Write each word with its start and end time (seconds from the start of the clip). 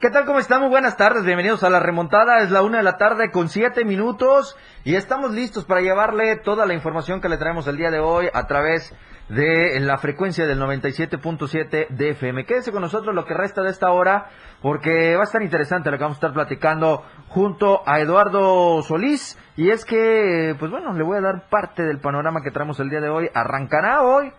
¿Qué 0.00 0.10
tal? 0.10 0.26
¿Cómo 0.26 0.38
están? 0.38 0.60
Muy 0.60 0.70
buenas 0.70 0.96
tardes, 0.96 1.24
bienvenidos 1.24 1.64
a 1.64 1.70
la 1.70 1.80
remontada. 1.80 2.38
Es 2.38 2.52
la 2.52 2.62
una 2.62 2.78
de 2.78 2.84
la 2.84 2.98
tarde 2.98 3.32
con 3.32 3.48
siete 3.48 3.84
minutos 3.84 4.56
y 4.84 4.94
estamos 4.94 5.32
listos 5.32 5.64
para 5.64 5.80
llevarle 5.80 6.36
toda 6.36 6.66
la 6.66 6.74
información 6.74 7.20
que 7.20 7.28
le 7.28 7.36
traemos 7.36 7.66
el 7.66 7.76
día 7.76 7.90
de 7.90 7.98
hoy 7.98 8.28
a 8.32 8.46
través 8.46 8.94
de 9.28 9.80
la 9.80 9.98
frecuencia 9.98 10.46
del 10.46 10.60
97.7 10.60 11.88
de 11.88 12.10
FM. 12.10 12.46
Quédese 12.46 12.70
con 12.70 12.82
nosotros 12.82 13.12
lo 13.12 13.24
que 13.24 13.34
resta 13.34 13.62
de 13.62 13.70
esta 13.70 13.90
hora 13.90 14.30
porque 14.62 15.16
va 15.16 15.22
a 15.22 15.24
estar 15.24 15.42
interesante 15.42 15.90
lo 15.90 15.98
que 15.98 16.04
vamos 16.04 16.18
a 16.18 16.20
estar 16.20 16.32
platicando 16.32 17.02
junto 17.26 17.82
a 17.84 17.98
Eduardo 17.98 18.80
Solís 18.84 19.36
y 19.56 19.70
es 19.70 19.84
que, 19.84 20.54
pues 20.60 20.70
bueno, 20.70 20.92
le 20.92 21.02
voy 21.02 21.18
a 21.18 21.22
dar 21.22 21.48
parte 21.48 21.82
del 21.82 21.98
panorama 21.98 22.42
que 22.44 22.52
traemos 22.52 22.78
el 22.78 22.88
día 22.88 23.00
de 23.00 23.08
hoy. 23.08 23.28
Arrancará 23.34 24.02
hoy 24.02 24.32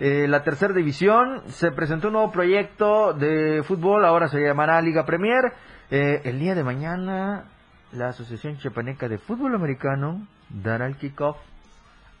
eh, 0.00 0.26
la 0.28 0.42
tercera 0.42 0.74
división. 0.74 1.42
Se 1.48 1.70
presentó 1.70 2.08
un 2.08 2.14
nuevo 2.14 2.32
proyecto 2.32 3.12
de 3.12 3.62
fútbol, 3.62 4.04
ahora 4.04 4.28
se 4.28 4.40
llamará 4.40 4.80
Liga 4.82 5.04
Premier. 5.06 5.52
Eh, 5.90 6.22
el 6.24 6.38
día 6.38 6.54
de 6.54 6.64
mañana, 6.64 7.44
la 7.92 8.08
Asociación 8.08 8.58
Chapaneca 8.58 9.08
de 9.08 9.18
Fútbol 9.18 9.54
Americano 9.54 10.26
dará 10.48 10.86
el 10.86 10.96
kickoff 10.96 11.36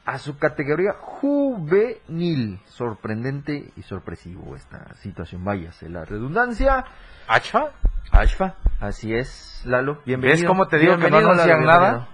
a 0.04 0.18
su 0.18 0.38
categoría 0.38 0.92
juvenil. 0.98 2.60
Sorprendente 2.66 3.72
y 3.76 3.82
sorpresivo 3.82 4.56
esta 4.56 4.94
situación, 4.96 5.44
váyase 5.44 5.88
la 5.88 6.04
redundancia. 6.04 6.84
¿Achfa? 7.28 7.66
Ashfa, 8.10 8.54
así 8.80 9.14
es, 9.14 9.62
Lalo. 9.64 10.00
Bienvenido. 10.04 10.38
¿Ves 10.40 10.46
cómo 10.46 10.66
te 10.66 10.78
digo 10.78 10.96
que 10.98 11.10
no 11.10 11.18
anuncian 11.18 11.64
nada? 11.64 12.08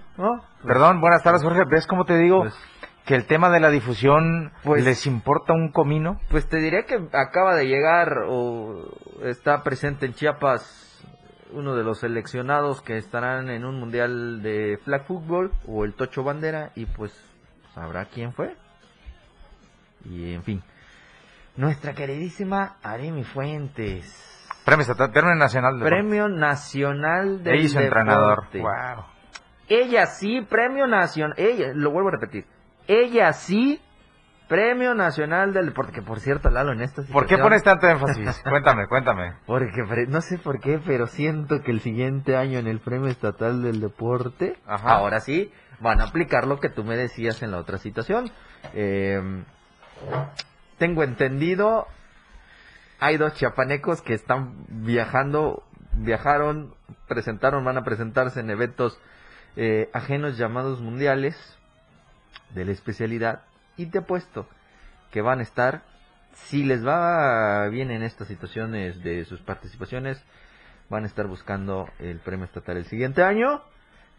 Perdón, 0.63 1.01
buenas 1.01 1.23
tardes 1.23 1.41
Jorge. 1.43 1.61
¿Ves 1.69 1.87
cómo 1.87 2.05
te 2.05 2.17
digo 2.17 2.41
Pues- 2.41 2.55
que 3.07 3.15
el 3.15 3.25
tema 3.25 3.49
de 3.49 3.61
la 3.61 3.69
difusión 3.69 4.51
Pues- 4.63 4.83
les 4.83 5.07
importa 5.07 5.53
un 5.53 5.71
comino? 5.71 6.19
Pues 6.29 6.47
te 6.47 6.57
diré 6.57 6.85
que 6.85 6.99
acaba 7.13 7.55
de 7.55 7.65
llegar 7.65 8.25
o 8.27 8.91
está 9.23 9.63
presente 9.63 10.05
en 10.05 10.13
Chiapas 10.13 10.83
uno 11.53 11.75
de 11.75 11.83
los 11.85 11.99
seleccionados 11.99 12.81
que 12.81 12.97
estarán 12.97 13.49
en 13.49 13.63
un 13.63 13.79
mundial 13.79 14.41
de 14.43 14.77
flag 14.83 15.05
football 15.05 15.51
o 15.65 15.85
el 15.85 15.93
Tocho 15.93 16.21
Bandera 16.23 16.71
y 16.75 16.85
pues 16.85 17.13
sabrá 17.73 18.05
quién 18.05 18.33
fue. 18.33 18.53
Y 20.03 20.33
en 20.33 20.43
fin, 20.43 20.61
nuestra 21.55 21.93
queridísima 21.93 22.75
Aremi 22.83 23.23
Fuentes, 23.23 24.45
Premio 24.65 25.35
Nacional 25.35 25.79
de 25.79 25.85
Premio 25.85 26.27
Nacional 26.27 27.41
del 27.41 27.55
Ella 27.55 27.81
entrenador. 27.83 28.47
Wow. 28.53 29.05
Ella 29.69 30.05
sí, 30.07 30.41
Premio 30.41 30.87
Nacional, 30.87 31.35
ella, 31.37 31.71
lo 31.73 31.91
vuelvo 31.91 32.09
a 32.09 32.11
repetir, 32.11 32.45
ella 32.87 33.33
sí, 33.33 33.81
Premio 34.47 34.93
Nacional 34.95 35.51
del 35.53 35.65
Deporte, 35.67 35.91
que 35.91 36.01
por 36.01 36.19
cierto, 36.21 36.49
Lalo, 36.49 36.71
en 36.71 36.81
esta 36.81 37.01
¿Por 37.03 37.25
qué 37.25 37.35
situación- 37.35 37.41
pones 37.41 37.63
tanto 37.63 37.87
énfasis? 37.87 38.41
cuéntame, 38.49 38.87
cuéntame. 38.87 39.33
Porque 39.45 39.83
no 40.07 40.21
sé 40.21 40.37
por 40.37 40.59
qué, 40.61 40.79
pero 40.85 41.07
siento 41.07 41.61
que 41.61 41.71
el 41.71 41.81
siguiente 41.81 42.37
año 42.37 42.57
en 42.59 42.67
el 42.67 42.79
Premio 42.79 43.09
Estatal 43.09 43.61
del 43.61 43.81
Deporte, 43.81 44.57
Ajá. 44.65 44.91
ahora 44.95 45.19
sí, 45.19 45.51
van 45.81 45.99
a 45.99 46.05
aplicar 46.05 46.47
lo 46.47 46.59
que 46.61 46.69
tú 46.69 46.83
me 46.85 46.95
decías 46.95 47.43
en 47.43 47.51
la 47.51 47.57
otra 47.57 47.77
situación. 47.77 48.31
Eh, 48.73 49.21
tengo 50.77 51.03
entendido, 51.03 51.87
hay 52.99 53.17
dos 53.17 53.33
chiapanecos 53.33 54.01
que 54.01 54.13
están 54.13 54.53
viajando, 54.69 55.63
viajaron, 55.93 56.73
presentaron, 57.07 57.65
van 57.65 57.77
a 57.77 57.83
presentarse 57.83 58.39
en 58.39 58.49
eventos 58.49 58.99
eh, 59.55 59.89
ajenos 59.93 60.37
llamados 60.37 60.79
mundiales 60.81 61.56
de 62.51 62.65
la 62.65 62.71
especialidad 62.71 63.41
y 63.75 63.87
te 63.87 63.99
apuesto 63.99 64.47
que 65.11 65.21
van 65.21 65.39
a 65.39 65.43
estar, 65.43 65.81
si 66.33 66.63
les 66.63 66.85
va 66.85 67.67
bien 67.69 67.91
en 67.91 68.03
estas 68.03 68.27
situaciones 68.27 69.03
de 69.03 69.25
sus 69.25 69.41
participaciones, 69.41 70.23
van 70.89 71.03
a 71.03 71.07
estar 71.07 71.27
buscando 71.27 71.87
el 71.99 72.19
premio 72.19 72.45
estatal 72.45 72.77
el 72.77 72.85
siguiente 72.85 73.23
año, 73.23 73.61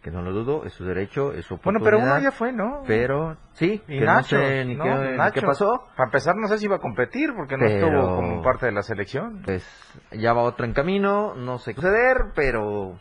que 0.02 0.10
no 0.10 0.22
lo 0.22 0.32
dudo, 0.32 0.64
es 0.64 0.72
su 0.74 0.84
derecho, 0.84 1.32
es 1.32 1.44
su 1.46 1.56
Bueno, 1.56 1.78
oportunidad. 1.80 2.02
pero 2.04 2.14
uno 2.16 2.22
ya 2.22 2.30
fue, 2.30 2.52
¿no? 2.52 2.82
Pero, 2.86 3.36
sí, 3.54 3.82
Y 3.88 3.98
que 3.98 4.04
Nacho, 4.04 4.36
no 4.36 4.42
sé 4.42 4.64
ni, 4.64 4.76
¿no? 4.76 4.84
qué, 4.84 4.90
ni 5.10 5.16
Nacho. 5.16 5.40
qué 5.40 5.46
pasó. 5.46 5.84
Para 5.96 6.08
empezar, 6.08 6.36
no 6.36 6.46
sé 6.48 6.58
si 6.58 6.66
iba 6.66 6.76
a 6.76 6.80
competir 6.80 7.30
porque 7.36 7.56
no 7.56 7.64
Pero- 7.66 7.86
estuvo 7.88 8.16
como 8.16 8.42
parte 8.42 8.66
de 8.66 8.72
la 8.72 8.82
selección. 8.82 9.42
Pues 9.44 9.66
ya 10.12 10.32
va 10.32 10.42
otro 10.42 10.64
en 10.66 10.72
camino, 10.72 11.34
no 11.34 11.58
sé 11.58 11.74
qué 11.74 11.80
suceder, 11.80 12.16
pero 12.34 12.98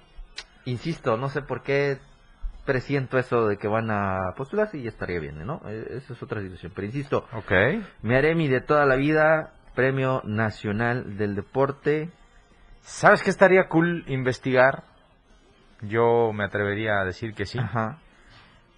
insisto, 0.65 1.17
no 1.17 1.29
sé 1.29 1.41
por 1.43 1.61
qué 1.61 1.99
presiento 2.67 3.17
eso 3.17 3.47
de 3.47 3.57
que 3.57 3.67
van 3.67 3.89
a 3.89 4.33
postularse 4.37 4.77
y 4.77 4.83
ya 4.83 4.89
estaría 4.89 5.19
bien, 5.19 5.43
¿no? 5.43 5.61
Eh, 5.65 5.97
Esa 5.97 6.13
es 6.13 6.21
otra 6.21 6.41
situación, 6.41 6.71
pero 6.75 6.85
insisto, 6.85 7.25
Ok. 7.33 7.51
me 8.03 8.15
haré 8.15 8.35
mi 8.35 8.47
de 8.47 8.61
toda 8.61 8.85
la 8.85 8.95
vida, 8.95 9.53
Premio 9.73 10.21
Nacional 10.25 11.17
del 11.17 11.33
Deporte. 11.35 12.11
¿Sabes 12.81 13.23
qué 13.23 13.29
estaría 13.31 13.67
cool 13.69 14.03
investigar? 14.07 14.83
Yo 15.81 16.31
me 16.33 16.43
atrevería 16.43 16.99
a 16.99 17.05
decir 17.05 17.33
que 17.33 17.45
sí. 17.45 17.57
Ajá. 17.57 17.97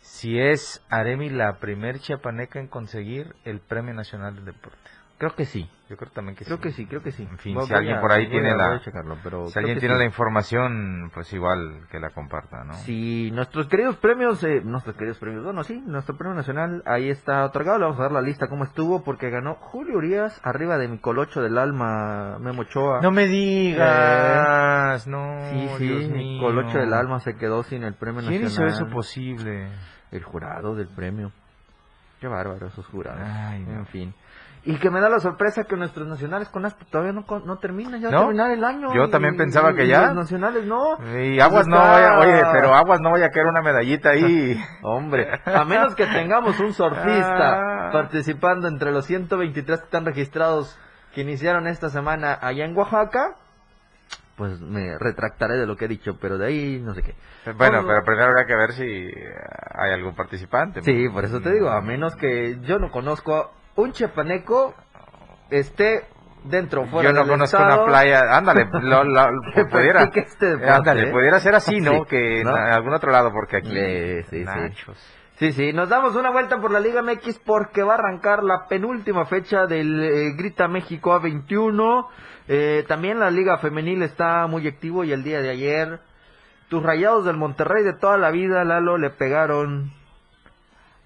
Si 0.01 0.39
es 0.39 0.81
Aremi 0.89 1.29
la 1.29 1.59
primer 1.59 1.99
chiapaneca 1.99 2.59
en 2.59 2.67
conseguir 2.67 3.35
el 3.43 3.59
Premio 3.59 3.93
Nacional 3.93 4.35
del 4.35 4.45
Deporte. 4.45 4.89
Creo 5.19 5.35
que 5.35 5.45
sí. 5.45 5.69
Yo 5.89 5.97
creo 5.97 6.11
también 6.11 6.35
que 6.35 6.45
Creo 6.45 6.57
sí. 6.57 6.63
que 6.63 6.71
sí, 6.71 6.85
creo 6.85 7.03
que 7.03 7.11
sí. 7.11 7.23
En 7.29 7.37
fin, 7.39 7.53
Voy- 7.55 7.65
si 7.67 7.73
alguien 7.73 7.97
a- 7.97 8.01
por 8.01 8.11
ahí 8.11 8.27
tiene 8.29 8.51
a- 8.51 8.55
la- 8.55 8.79
checarlo, 8.79 9.17
pero 9.21 9.47
Si 9.47 9.53
creo 9.53 9.61
alguien 9.65 9.79
tiene 9.79 9.95
sí. 9.95 9.99
la 9.99 10.05
información, 10.05 11.11
pues 11.13 11.33
igual 11.33 11.81
que 11.91 11.99
la 11.99 12.11
comparta, 12.11 12.63
¿no? 12.63 12.73
Si 12.75 13.29
nuestros 13.31 13.67
queridos 13.67 13.97
premios, 13.97 14.41
eh, 14.45 14.61
nuestros 14.63 14.95
queridos 14.95 15.17
premios, 15.17 15.43
bueno, 15.43 15.63
sí, 15.65 15.83
nuestro 15.85 16.15
premio 16.15 16.35
nacional 16.35 16.83
ahí 16.85 17.09
está 17.09 17.43
otorgado. 17.43 17.79
Le 17.79 17.83
vamos 17.85 17.99
a 17.99 18.03
dar 18.03 18.11
la 18.13 18.21
lista 18.21 18.47
cómo 18.47 18.63
estuvo, 18.63 19.03
porque 19.03 19.29
ganó 19.29 19.55
Julio 19.55 19.97
Urias 19.97 20.39
arriba 20.43 20.77
de 20.77 20.87
mi 20.87 20.99
colocho 20.99 21.41
del 21.41 21.57
alma, 21.57 22.37
Memo 22.39 22.61
Ochoa. 22.61 23.01
No 23.01 23.11
me 23.11 23.27
digas, 23.27 25.07
no. 25.07 25.37
sí, 25.51 25.69
sí, 25.79 25.87
Dios 25.87 26.11
mi 26.11 26.17
mío. 26.37 26.41
colocho 26.41 26.77
del 26.77 26.93
alma 26.93 27.19
se 27.19 27.35
quedó 27.35 27.63
sin 27.63 27.83
el 27.83 27.93
premio 27.95 28.21
¿Quién 28.21 28.43
hizo 28.45 28.61
nacional. 28.61 28.73
eso 28.73 28.87
posible? 28.89 29.67
El 30.11 30.23
jurado 30.23 30.75
del 30.75 30.87
premio. 30.87 31.31
Qué 32.19 32.27
bárbaro 32.27 32.67
esos 32.67 32.85
jurados. 32.87 33.21
Ay, 33.23 33.63
no. 33.63 33.73
En 33.79 33.85
fin. 33.87 34.13
Y 34.65 34.75
que 34.77 34.89
me 34.89 34.99
da 34.99 35.07
la 35.09 35.19
sorpresa 35.19 35.63
que 35.63 35.77
nuestros 35.77 36.05
nacionales 36.07 36.49
con 36.49 36.65
ASPE 36.65 36.85
todavía 36.91 37.13
no, 37.13 37.23
no 37.45 37.57
terminan, 37.59 38.01
ya 38.01 38.07
va 38.09 38.11
¿No? 38.11 38.17
a 38.19 38.21
terminar 38.25 38.51
el 38.51 38.63
año. 38.63 38.93
Yo 38.93 39.05
y- 39.05 39.09
también 39.09 39.37
pensaba 39.37 39.71
y- 39.71 39.75
que 39.75 39.87
ya. 39.87 40.07
Los 40.07 40.15
nacionales 40.15 40.65
no. 40.65 40.97
Y 41.17 41.39
aguas 41.39 41.65
no 41.67 41.77
vaya, 41.77 42.19
oye, 42.19 42.41
pero 42.51 42.73
aguas 42.75 42.99
no 42.99 43.11
vaya 43.11 43.27
a 43.27 43.29
caer 43.29 43.45
una 43.47 43.61
medallita 43.61 44.09
ahí. 44.09 44.59
Hombre, 44.83 45.29
a 45.45 45.63
menos 45.63 45.95
que 45.95 46.05
tengamos 46.07 46.59
un 46.59 46.73
surfista 46.73 47.87
Ah. 47.87 47.89
participando 47.93 48.67
entre 48.67 48.91
los 48.91 49.05
123 49.05 49.79
que 49.79 49.85
están 49.85 50.05
registrados 50.05 50.77
que 51.13 51.21
iniciaron 51.21 51.65
esta 51.67 51.89
semana 51.89 52.37
allá 52.41 52.65
en 52.65 52.75
Oaxaca, 52.77 53.35
pues 54.35 54.59
me 54.61 54.97
retractaré 54.99 55.55
de 55.57 55.65
lo 55.65 55.75
que 55.75 55.85
he 55.85 55.87
dicho, 55.87 56.17
pero 56.21 56.37
de 56.37 56.47
ahí 56.47 56.81
no 56.83 56.93
sé 56.93 57.01
qué. 57.01 57.15
Bueno, 57.53 57.77
Vamos- 57.77 57.85
pero 57.87 58.03
primero 58.05 58.25
habrá 58.27 58.45
que 58.45 58.55
ver 58.55 58.71
si 58.73 59.11
hay 59.77 59.91
algún 59.93 60.15
participante. 60.15 60.81
Sí, 60.83 61.07
por 61.09 61.25
eso 61.25 61.41
te 61.41 61.51
digo, 61.51 61.69
a 61.69 61.81
menos 61.81 62.15
que 62.15 62.57
yo 62.61 62.77
no 62.77 62.91
conozco 62.91 63.51
un 63.79 63.91
chepaneco 63.91 64.75
esté 65.49 66.05
dentro 66.43 66.85
fuera 66.85 67.09
Yo 67.09 67.13
no 67.13 67.21
del 67.21 67.29
conozco 67.29 67.57
estado, 67.57 67.83
una 67.83 67.91
playa, 67.91 68.21
ándale, 68.31 68.65
lo, 68.81 69.01
pudiera, 69.69 70.09
este 70.13 70.45
deporte, 70.45 70.69
ándale, 70.71 71.09
¿eh? 71.09 71.11
pudiera 71.11 71.39
ser 71.39 71.55
así, 71.55 71.79
¿no? 71.81 71.91
Sí, 71.91 72.01
que 72.09 72.43
¿no? 72.43 72.51
en 72.51 72.73
algún 72.73 72.93
otro 72.93 73.11
lado, 73.11 73.31
porque 73.31 73.57
aquí, 73.57 73.71
Eh, 73.73 74.23
sí, 74.29 74.39
sí. 74.39 74.45
nachos. 74.45 75.15
Sí, 75.39 75.53
sí, 75.53 75.71
nos 75.71 75.87
damos 75.87 76.17
una 76.17 76.31
vuelta 76.31 76.59
por 76.59 76.69
la 76.69 76.81
Liga 76.81 77.01
MX 77.01 77.39
porque 77.45 77.81
va 77.81 77.93
a 77.93 77.97
arrancar 77.97 78.43
la 78.43 78.67
penúltima 78.67 79.25
fecha 79.25 79.67
del 79.67 80.03
eh, 80.03 80.33
Grita 80.35 80.67
México 80.67 81.17
A21. 81.17 82.07
Eh, 82.49 82.83
también 82.89 83.19
la 83.19 83.31
Liga 83.31 83.57
Femenil 83.59 84.03
está 84.03 84.47
muy 84.47 84.67
activo 84.67 85.05
y 85.05 85.13
el 85.13 85.23
día 85.23 85.39
de 85.41 85.49
ayer 85.49 86.01
tus 86.67 86.83
rayados 86.83 87.23
del 87.23 87.37
Monterrey 87.37 87.85
de 87.85 87.93
toda 87.93 88.17
la 88.17 88.31
vida, 88.31 88.65
Lalo, 88.65 88.97
le 88.97 89.11
pegaron 89.11 89.93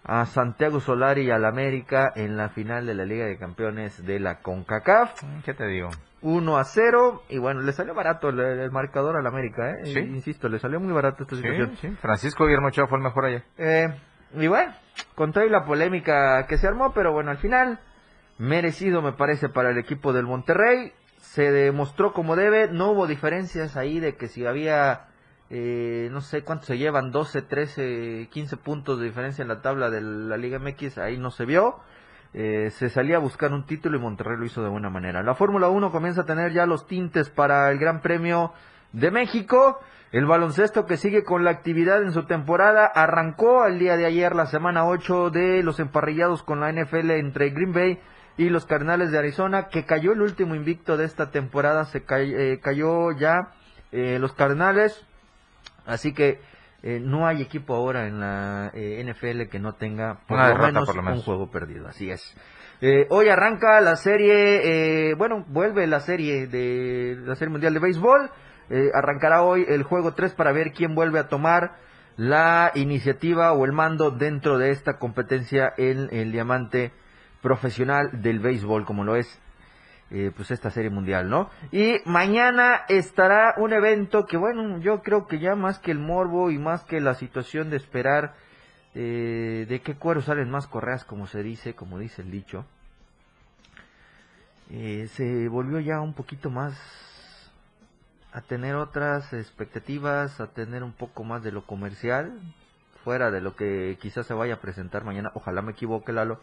a 0.04 0.26
Santiago 0.26 0.80
Solari 0.80 1.24
y 1.24 1.32
al 1.32 1.46
América 1.46 2.12
en 2.16 2.36
la 2.36 2.50
final 2.50 2.86
de 2.86 2.94
la 2.94 3.06
Liga 3.06 3.26
de 3.26 3.38
Campeones 3.38 4.06
de 4.06 4.20
la 4.20 4.40
CONCACAF. 4.42 5.24
¿Qué 5.46 5.54
te 5.54 5.66
digo? 5.68 5.90
1 6.22 6.58
a 6.58 6.64
0 6.64 7.24
y 7.30 7.38
bueno, 7.38 7.62
le 7.62 7.72
salió 7.74 7.94
barato 7.94 8.30
el, 8.30 8.40
el 8.40 8.72
marcador 8.72 9.18
al 9.18 9.28
América, 9.28 9.72
¿eh? 9.72 9.86
Sí. 9.86 10.00
Insisto, 10.00 10.48
le 10.50 10.60
salió 10.60 10.80
muy 10.80 10.94
barato 10.94 11.24
esta 11.24 11.36
situación. 11.36 11.72
Sí, 11.82 11.88
sí. 11.90 11.98
Francisco 12.02 12.46
Guillermo 12.46 12.68
Ochoa 12.68 12.88
fue 12.88 12.98
el 12.98 13.04
mejor 13.04 13.26
ayer. 13.26 13.44
Eh, 13.58 13.88
y 14.36 14.48
bueno, 14.48 14.74
con 15.16 15.32
toda 15.32 15.46
la 15.48 15.66
polémica 15.66 16.46
que 16.48 16.58
se 16.58 16.68
armó, 16.68 16.94
pero 16.94 17.12
bueno, 17.12 17.32
al 17.32 17.38
final, 17.38 17.80
merecido 18.38 19.02
me 19.02 19.14
parece 19.14 19.50
para 19.50 19.70
el 19.70 19.78
equipo 19.78 20.14
del 20.14 20.26
Monterrey. 20.26 20.94
Se 21.18 21.52
demostró 21.52 22.14
como 22.14 22.36
debe, 22.36 22.70
no 22.70 22.92
hubo 22.92 23.08
diferencias 23.08 23.78
ahí 23.78 24.00
de 24.00 24.16
que 24.16 24.28
si 24.28 24.46
había 24.46 25.08
eh, 25.56 26.10
no 26.12 26.22
sé 26.22 26.42
cuántos 26.42 26.66
se 26.66 26.80
llevan, 26.80 27.12
12, 27.12 27.44
13, 27.44 28.28
15 28.32 28.58
puntos 28.58 28.98
de 28.98 29.06
diferencia 29.06 29.44
en 29.44 29.50
la 29.50 29.62
tabla 29.62 29.92
de 29.92 30.02
la 30.02 30.36
Liga 30.36 30.58
MX, 30.58 30.98
ahí 30.98 31.18
no 31.18 31.30
se 31.30 31.46
vio. 31.46 31.76
Eh, 32.34 32.72
se 32.72 32.90
salía 32.90 33.18
a 33.18 33.20
buscar 33.20 33.54
un 33.54 33.68
título 33.68 33.96
y 33.96 34.02
Monterrey 34.02 34.36
lo 34.36 34.46
hizo 34.46 34.64
de 34.64 34.70
buena 34.70 34.90
manera. 34.90 35.22
La 35.22 35.36
Fórmula 35.36 35.70
1 35.70 35.92
comienza 35.92 36.22
a 36.22 36.26
tener 36.26 36.54
ya 36.54 36.66
los 36.66 36.88
tintes 36.88 37.30
para 37.30 37.70
el 37.70 37.78
Gran 37.78 38.02
Premio 38.02 38.52
de 38.94 39.12
México. 39.12 39.80
El 40.12 40.26
baloncesto 40.26 40.88
que 40.88 40.98
sigue 40.98 41.24
con 41.24 41.44
la 41.44 41.52
actividad 41.52 42.02
en 42.02 42.14
su 42.14 42.26
temporada 42.26 42.88
arrancó 42.88 43.68
el 43.68 43.78
día 43.78 43.96
de 43.96 44.08
ayer, 44.08 44.34
la 44.36 44.48
semana 44.48 44.88
8 44.88 45.30
de 45.30 45.62
los 45.62 45.80
emparrillados 45.80 46.42
con 46.42 46.62
la 46.62 46.72
NFL 46.72 47.12
entre 47.12 47.52
Green 47.52 47.74
Bay 47.74 48.00
y 48.38 48.50
los 48.50 48.66
Cardenales 48.66 49.12
de 49.12 49.20
Arizona, 49.20 49.68
que 49.68 49.86
cayó 49.86 50.14
el 50.14 50.22
último 50.24 50.56
invicto 50.56 50.98
de 50.98 51.06
esta 51.06 51.30
temporada, 51.30 51.86
se 51.86 52.04
eh, 52.10 52.60
cayó 52.60 53.12
ya 53.12 53.52
eh, 53.92 54.18
los 54.18 54.34
Cardenales, 54.34 55.06
así 55.86 56.14
que 56.14 56.40
eh, 56.82 57.00
no 57.00 57.28
hay 57.28 57.42
equipo 57.42 57.76
ahora 57.76 58.08
en 58.08 58.20
la 58.20 58.72
NFL 58.74 59.44
que 59.50 59.60
no 59.60 59.74
tenga 59.74 60.20
por, 60.28 60.38
lo, 60.38 60.58
menos 60.58 60.90
un 60.90 61.22
juego 61.22 61.50
perdido, 61.50 61.88
así 61.88 62.10
es. 62.10 62.36
hoy 63.10 63.30
arranca 63.30 63.80
la 63.80 63.96
serie, 63.96 65.14
bueno, 65.16 65.46
vuelve 65.48 65.88
la 65.88 66.02
serie 66.02 66.48
de 66.48 67.18
la 67.26 67.36
serie 67.36 67.52
mundial 67.52 67.74
de 67.74 67.80
béisbol, 67.80 68.30
arrancará 68.94 69.44
hoy 69.44 69.66
el 69.68 69.84
juego 69.84 70.14
3 70.14 70.34
para 70.34 70.52
ver 70.52 70.74
quién 70.74 70.94
vuelve 70.94 71.20
a 71.20 71.30
tomar 71.30 71.78
la 72.18 72.72
iniciativa 72.76 73.54
o 73.54 73.66
el 73.66 73.72
mando 73.72 74.12
dentro 74.12 74.58
de 74.58 74.72
esta 74.72 74.98
competencia 74.98 75.74
en 75.78 76.10
el 76.12 76.32
diamante 76.32 76.92
profesional 77.42 78.22
del 78.22 78.40
béisbol, 78.40 78.86
como 78.86 79.04
lo 79.04 79.16
es 79.16 79.42
eh, 80.12 80.32
pues 80.36 80.52
esta 80.52 80.70
serie 80.70 80.90
mundial, 80.90 81.30
¿no? 81.30 81.50
Y 81.72 81.96
mañana 82.06 82.82
estará 82.88 83.56
un 83.58 83.74
evento 83.74 84.26
que, 84.26 84.38
bueno, 84.38 84.78
yo 84.80 85.02
creo 85.02 85.28
que 85.28 85.40
ya 85.40 85.56
más 85.56 85.80
que 85.80 85.92
el 85.92 86.00
morbo 86.00 86.52
y 86.52 86.58
más 86.58 86.84
que 86.84 87.02
la 87.02 87.16
situación 87.16 87.70
de 87.70 87.78
esperar 87.78 88.36
eh, 88.96 89.66
de 89.68 89.82
qué 89.82 89.96
cuero 89.96 90.22
salen 90.22 90.52
más 90.52 90.68
correas, 90.68 91.04
como 91.04 91.26
se 91.26 91.42
dice, 91.42 91.74
como 91.74 91.98
dice 91.98 92.22
el 92.22 92.30
dicho, 92.30 92.66
eh, 94.70 95.08
se 95.14 95.48
volvió 95.50 95.80
ya 95.80 96.00
un 96.00 96.14
poquito 96.14 96.50
más 96.50 96.80
a 98.32 98.42
tener 98.42 98.76
otras 98.76 99.34
expectativas, 99.34 100.40
a 100.40 100.48
tener 100.48 100.84
un 100.84 100.94
poco 100.94 101.24
más 101.24 101.44
de 101.44 101.52
lo 101.52 101.66
comercial, 101.66 102.40
fuera 103.04 103.32
de 103.32 103.42
lo 103.42 103.56
que 103.56 103.98
quizás 104.02 104.26
se 104.26 104.34
vaya 104.34 104.56
a 104.56 104.62
presentar 104.62 105.04
mañana, 105.04 105.32
ojalá 105.34 105.62
me 105.62 105.72
equivoque 105.72 106.14
Lalo, 106.14 106.40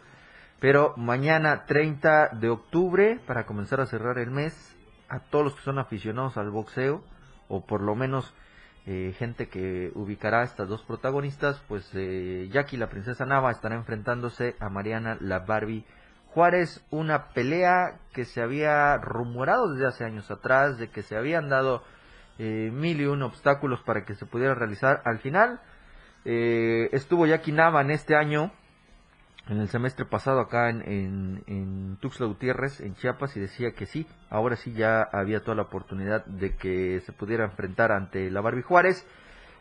pero 0.61 0.93
mañana 0.95 1.65
30 1.65 2.29
de 2.39 2.49
octubre, 2.49 3.19
para 3.25 3.47
comenzar 3.47 3.81
a 3.81 3.87
cerrar 3.87 4.19
el 4.19 4.29
mes, 4.29 4.77
a 5.09 5.19
todos 5.19 5.43
los 5.43 5.55
que 5.55 5.63
son 5.63 5.79
aficionados 5.79 6.37
al 6.37 6.51
boxeo, 6.51 7.03
o 7.47 7.65
por 7.65 7.81
lo 7.81 7.95
menos 7.95 8.31
eh, 8.85 9.15
gente 9.17 9.49
que 9.49 9.91
ubicará 9.95 10.41
a 10.41 10.43
estas 10.43 10.69
dos 10.69 10.83
protagonistas, 10.83 11.59
pues 11.67 11.89
eh, 11.95 12.47
Jackie 12.51 12.77
la 12.77 12.89
princesa 12.89 13.25
Nava 13.25 13.49
estará 13.49 13.73
enfrentándose 13.73 14.55
a 14.59 14.69
Mariana 14.69 15.17
la 15.19 15.39
Barbie 15.39 15.83
Juárez, 16.27 16.85
una 16.91 17.29
pelea 17.29 17.99
que 18.13 18.25
se 18.25 18.39
había 18.39 18.95
rumorado 18.97 19.73
desde 19.73 19.87
hace 19.87 20.05
años 20.05 20.29
atrás, 20.29 20.77
de 20.77 20.91
que 20.91 21.01
se 21.01 21.17
habían 21.17 21.49
dado 21.49 21.83
eh, 22.37 22.69
mil 22.71 23.01
y 23.01 23.07
un 23.07 23.23
obstáculos 23.23 23.81
para 23.81 24.05
que 24.05 24.13
se 24.13 24.27
pudiera 24.27 24.53
realizar. 24.53 25.01
Al 25.05 25.17
final 25.17 25.59
eh, 26.23 26.87
estuvo 26.91 27.25
Jackie 27.25 27.51
Nava 27.51 27.81
en 27.81 27.89
este 27.89 28.15
año 28.15 28.51
en 29.51 29.59
el 29.59 29.67
semestre 29.67 30.05
pasado 30.05 30.39
acá 30.39 30.69
en, 30.69 31.43
en, 31.45 31.97
Tuxtla 31.99 32.25
Gutiérrez, 32.25 32.79
en 32.79 32.95
Chiapas, 32.95 33.35
y 33.35 33.41
decía 33.41 33.73
que 33.73 33.85
sí, 33.85 34.07
ahora 34.29 34.55
sí 34.55 34.71
ya 34.71 35.01
había 35.01 35.41
toda 35.41 35.55
la 35.55 35.63
oportunidad 35.63 36.25
de 36.25 36.55
que 36.55 37.01
se 37.01 37.11
pudiera 37.11 37.43
enfrentar 37.43 37.91
ante 37.91 38.31
la 38.31 38.39
Barbie 38.39 38.61
Juárez. 38.61 39.05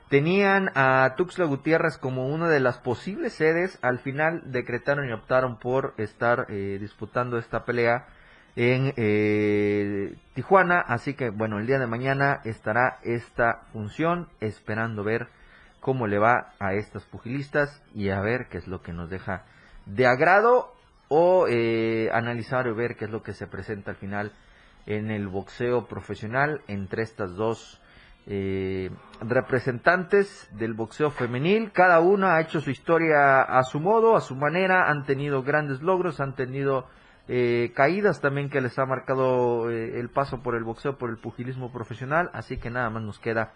Tenían 0.09 0.71
a 0.77 1.15
Tuxtla 1.17 1.45
Gutiérrez 1.45 1.99
como 1.99 2.29
una 2.29 2.49
de 2.49 2.61
las 2.61 2.79
posibles 2.79 3.33
sedes, 3.33 3.81
al 3.83 3.99
final 3.99 4.53
decretaron 4.53 5.09
y 5.09 5.13
optaron 5.13 5.59
por 5.59 5.95
estar 5.97 6.47
eh, 6.51 6.79
disputando 6.81 7.37
esta 7.37 7.65
pelea 7.65 8.07
en 8.55 8.93
eh, 8.97 10.15
Tijuana, 10.35 10.81
así 10.81 11.15
que 11.15 11.31
bueno, 11.31 11.59
el 11.59 11.67
día 11.67 11.81
de 11.81 11.89
mañana 11.89 12.43
estará 12.45 13.01
esta 13.03 13.63
función, 13.73 14.29
esperando 14.39 15.03
ver 15.03 15.27
cómo 15.81 16.07
le 16.07 16.19
va 16.19 16.53
a 16.61 16.75
estas 16.75 17.05
pugilistas 17.07 17.83
y 17.93 18.11
a 18.11 18.21
ver 18.21 18.47
qué 18.49 18.59
es 18.59 18.69
lo 18.69 18.83
que 18.83 18.93
nos 18.93 19.11
deja 19.11 19.45
de 19.87 20.07
agrado 20.07 20.73
o 21.09 21.47
eh, 21.49 22.09
analizar 22.13 22.69
o 22.69 22.75
ver 22.75 22.97
qué 22.97 23.07
es 23.07 23.11
lo 23.11 23.23
que 23.23 23.33
se 23.33 23.47
presenta 23.47 23.91
al 23.91 23.97
final 23.97 24.33
en 24.87 25.11
el 25.11 25.29
boxeo 25.29 25.87
profesional 25.87 26.63
entre 26.69 27.03
estas 27.03 27.35
dos 27.35 27.81
eh, 28.27 28.91
representantes 29.21 30.49
del 30.53 30.75
boxeo 30.75 31.11
femenil. 31.11 31.73
Cada 31.73 32.01
una 32.01 32.37
ha 32.37 32.41
hecho 32.41 32.61
su 32.61 32.71
historia 32.71 33.43
a 33.43 33.63
su 33.65 33.81
modo, 33.81 34.17
a 34.17 34.21
su 34.21 34.37
manera, 34.37 34.89
han 34.89 35.05
tenido 35.05 35.43
grandes 35.43 35.83
logros, 35.83 36.21
han 36.21 36.37
tenido 36.37 36.87
eh, 37.27 37.73
caídas 37.75 38.21
también 38.21 38.49
que 38.49 38.61
les 38.61 38.79
ha 38.79 38.87
marcado 38.87 39.69
el 39.69 40.11
paso 40.11 40.43
por 40.43 40.55
el 40.55 40.65
boxeo, 40.65 40.97
por 40.97 41.11
el 41.11 41.19
pugilismo 41.19 41.73
profesional, 41.73 42.31
así 42.33 42.57
que 42.57 42.71
nada 42.71 42.89
más 42.91 43.03
nos 43.03 43.19
queda 43.19 43.53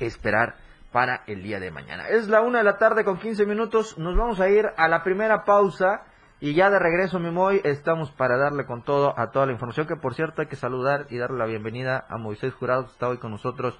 esperar 0.00 0.56
para 0.92 1.22
el 1.26 1.42
día 1.42 1.60
de 1.60 1.70
mañana. 1.70 2.08
Es 2.08 2.28
la 2.28 2.40
una 2.40 2.58
de 2.58 2.64
la 2.64 2.78
tarde 2.78 3.04
con 3.04 3.18
15 3.18 3.46
minutos. 3.46 3.96
Nos 3.98 4.16
vamos 4.16 4.40
a 4.40 4.48
ir 4.48 4.66
a 4.76 4.88
la 4.88 5.02
primera 5.02 5.44
pausa. 5.44 6.02
Y 6.40 6.54
ya 6.54 6.70
de 6.70 6.78
regreso, 6.78 7.18
Mimoy, 7.18 7.60
estamos 7.64 8.10
para 8.12 8.38
darle 8.38 8.64
con 8.64 8.82
todo 8.82 9.14
a 9.18 9.30
toda 9.30 9.46
la 9.46 9.52
información. 9.52 9.86
Que 9.86 9.96
por 9.96 10.14
cierto, 10.14 10.40
hay 10.40 10.48
que 10.48 10.56
saludar 10.56 11.06
y 11.10 11.18
darle 11.18 11.38
la 11.38 11.46
bienvenida 11.46 12.06
a 12.08 12.16
Moisés 12.16 12.54
Jurado, 12.54 12.86
que 12.86 12.92
está 12.92 13.08
hoy 13.08 13.18
con 13.18 13.30
nosotros 13.30 13.78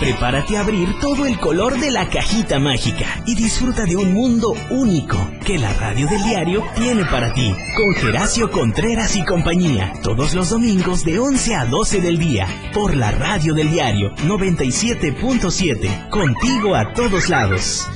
Prepárate 0.00 0.56
a 0.56 0.60
abrir 0.60 0.98
todo 0.98 1.26
el 1.26 1.38
color 1.38 1.78
de 1.78 1.90
la 1.90 2.08
cajita 2.08 2.58
mágica 2.58 3.22
y 3.26 3.34
disfruta 3.34 3.84
de 3.84 3.96
un 3.96 4.14
mundo 4.14 4.54
único 4.70 5.18
que 5.44 5.58
la 5.58 5.70
radio 5.74 6.08
del 6.08 6.24
diario 6.24 6.64
tiene 6.74 7.04
para 7.04 7.34
ti. 7.34 7.54
Con 7.76 7.94
Geracio 7.94 8.50
Contreras 8.50 9.14
y 9.16 9.24
compañía, 9.26 9.92
todos 10.02 10.32
los 10.32 10.48
domingos 10.48 11.04
de 11.04 11.18
11 11.18 11.54
a 11.54 11.66
12 11.66 12.00
del 12.00 12.18
día, 12.18 12.48
por 12.72 12.96
la 12.96 13.10
radio 13.10 13.52
del 13.52 13.70
diario 13.70 14.14
97.7, 14.16 16.08
contigo 16.08 16.74
a 16.74 16.94
todos 16.94 17.28
lados. 17.28 17.86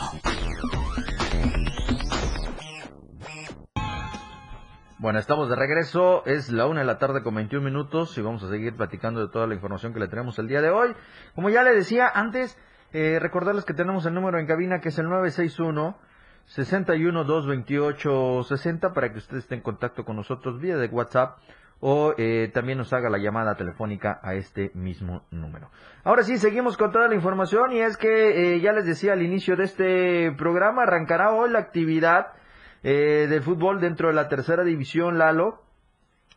Bueno, 5.00 5.18
estamos 5.18 5.48
de 5.48 5.56
regreso, 5.56 6.22
es 6.26 6.50
la 6.50 6.66
una 6.66 6.80
de 6.80 6.86
la 6.86 6.98
tarde 6.98 7.22
con 7.22 7.34
21 7.34 7.64
minutos 7.64 8.18
y 8.18 8.20
vamos 8.20 8.42
a 8.42 8.50
seguir 8.50 8.76
platicando 8.76 9.22
de 9.22 9.32
toda 9.32 9.46
la 9.46 9.54
información 9.54 9.94
que 9.94 10.00
le 10.00 10.08
tenemos 10.08 10.38
el 10.38 10.46
día 10.46 10.60
de 10.60 10.68
hoy. 10.68 10.94
Como 11.34 11.48
ya 11.48 11.62
le 11.62 11.74
decía 11.74 12.06
antes, 12.06 12.58
eh, 12.92 13.16
recordarles 13.18 13.64
que 13.64 13.72
tenemos 13.72 14.04
el 14.04 14.12
número 14.12 14.38
en 14.38 14.46
cabina 14.46 14.80
que 14.80 14.90
es 14.90 14.98
el 14.98 15.08
961 15.08 15.96
61 16.44 17.24
228 17.24 18.42
60 18.42 18.92
para 18.92 19.10
que 19.10 19.20
usted 19.20 19.38
esté 19.38 19.54
en 19.54 19.62
contacto 19.62 20.04
con 20.04 20.16
nosotros 20.16 20.60
vía 20.60 20.76
de 20.76 20.88
WhatsApp 20.88 21.38
o 21.80 22.12
eh, 22.18 22.50
también 22.52 22.76
nos 22.76 22.92
haga 22.92 23.08
la 23.08 23.16
llamada 23.16 23.54
telefónica 23.54 24.20
a 24.22 24.34
este 24.34 24.70
mismo 24.74 25.24
número. 25.30 25.70
Ahora 26.04 26.24
sí, 26.24 26.36
seguimos 26.36 26.76
con 26.76 26.92
toda 26.92 27.08
la 27.08 27.14
información 27.14 27.72
y 27.72 27.80
es 27.80 27.96
que 27.96 28.56
eh, 28.56 28.60
ya 28.60 28.72
les 28.72 28.84
decía 28.84 29.14
al 29.14 29.22
inicio 29.22 29.56
de 29.56 29.64
este 29.64 30.32
programa, 30.32 30.82
arrancará 30.82 31.32
hoy 31.32 31.48
la 31.48 31.60
actividad 31.60 32.34
eh, 32.82 33.26
del 33.28 33.42
fútbol 33.42 33.80
dentro 33.80 34.08
de 34.08 34.14
la 34.14 34.28
tercera 34.28 34.64
división, 34.64 35.18
Lalo. 35.18 35.62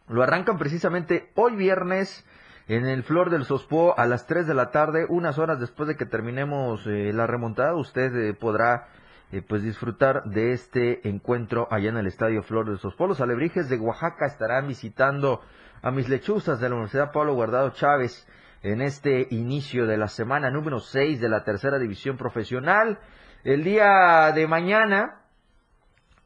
Lo 0.07 0.21
arrancan 0.23 0.57
precisamente 0.57 1.31
hoy 1.35 1.55
viernes 1.55 2.25
en 2.67 2.85
el 2.85 3.03
Flor 3.03 3.29
del 3.29 3.45
Sospo 3.45 3.97
a 3.97 4.05
las 4.05 4.25
3 4.25 4.47
de 4.47 4.53
la 4.53 4.71
tarde, 4.71 5.05
unas 5.09 5.37
horas 5.37 5.59
después 5.59 5.87
de 5.87 5.95
que 5.95 6.05
terminemos 6.05 6.85
eh, 6.87 7.11
la 7.13 7.27
remontada. 7.27 7.75
Usted 7.75 8.15
eh, 8.15 8.33
podrá 8.33 8.87
eh, 9.31 9.41
pues 9.41 9.63
disfrutar 9.63 10.23
de 10.25 10.53
este 10.53 11.07
encuentro 11.07 11.67
allá 11.71 11.89
en 11.89 11.97
el 11.97 12.07
Estadio 12.07 12.43
Flor 12.43 12.67
del 12.67 12.77
Sospo. 12.77 13.07
Los 13.07 13.19
alebrijes 13.19 13.69
de 13.69 13.77
Oaxaca 13.77 14.25
estarán 14.25 14.67
visitando 14.67 15.41
a 15.81 15.91
mis 15.91 16.07
lechuzas 16.07 16.59
de 16.59 16.69
la 16.69 16.75
Universidad 16.75 17.11
Pablo 17.11 17.33
Guardado 17.33 17.71
Chávez 17.71 18.27
en 18.61 18.81
este 18.81 19.27
inicio 19.31 19.85
de 19.85 19.97
la 19.97 20.07
semana 20.07 20.49
número 20.49 20.79
6 20.79 21.19
de 21.19 21.29
la 21.29 21.43
tercera 21.43 21.79
división 21.79 22.15
profesional. 22.15 22.99
El 23.43 23.65
día 23.65 24.31
de 24.33 24.47
mañana, 24.47 25.22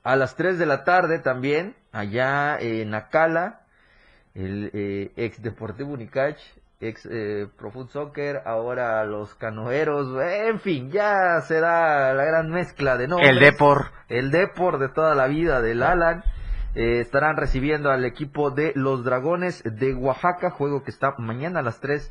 a 0.08 0.16
las 0.16 0.38
3 0.38 0.58
de 0.58 0.66
la 0.66 0.86
tarde 0.86 1.20
también, 1.20 1.76
allá 1.92 2.58
en 2.62 2.96
Acala, 2.96 3.64
el 4.36 4.72
eh, 4.74 5.12
ex 5.18 5.42
Deportivo 5.42 5.92
Unicach, 5.92 6.38
ex 6.80 7.06
eh, 7.12 7.50
Pro 7.58 7.72
Foot 7.72 7.90
Soccer, 7.90 8.42
ahora 8.46 9.04
los 9.04 9.36
canoeros, 9.36 10.18
en 10.24 10.62
fin, 10.62 10.92
ya 10.92 11.42
se 11.42 11.60
da 11.60 12.14
la 12.14 12.24
gran 12.24 12.50
mezcla 12.50 12.96
de 12.96 13.10
nombres. 13.10 13.32
El 13.32 13.40
Depor. 13.40 13.88
El 14.08 14.32
Depor 14.32 14.80
de 14.80 14.88
toda 14.88 15.14
la 15.14 15.28
vida 15.28 15.62
del 15.62 15.84
Alan. 15.84 16.24
Eh, 16.74 17.02
estarán 17.02 17.36
recibiendo 17.36 17.92
al 17.92 18.06
equipo 18.06 18.50
de 18.50 18.72
los 18.76 19.04
Dragones 19.04 19.62
de 19.66 19.94
Oaxaca, 19.94 20.52
juego 20.52 20.84
que 20.84 20.92
está 20.92 21.16
mañana 21.18 21.60
a 21.60 21.64
las 21.64 21.82
3 21.82 22.10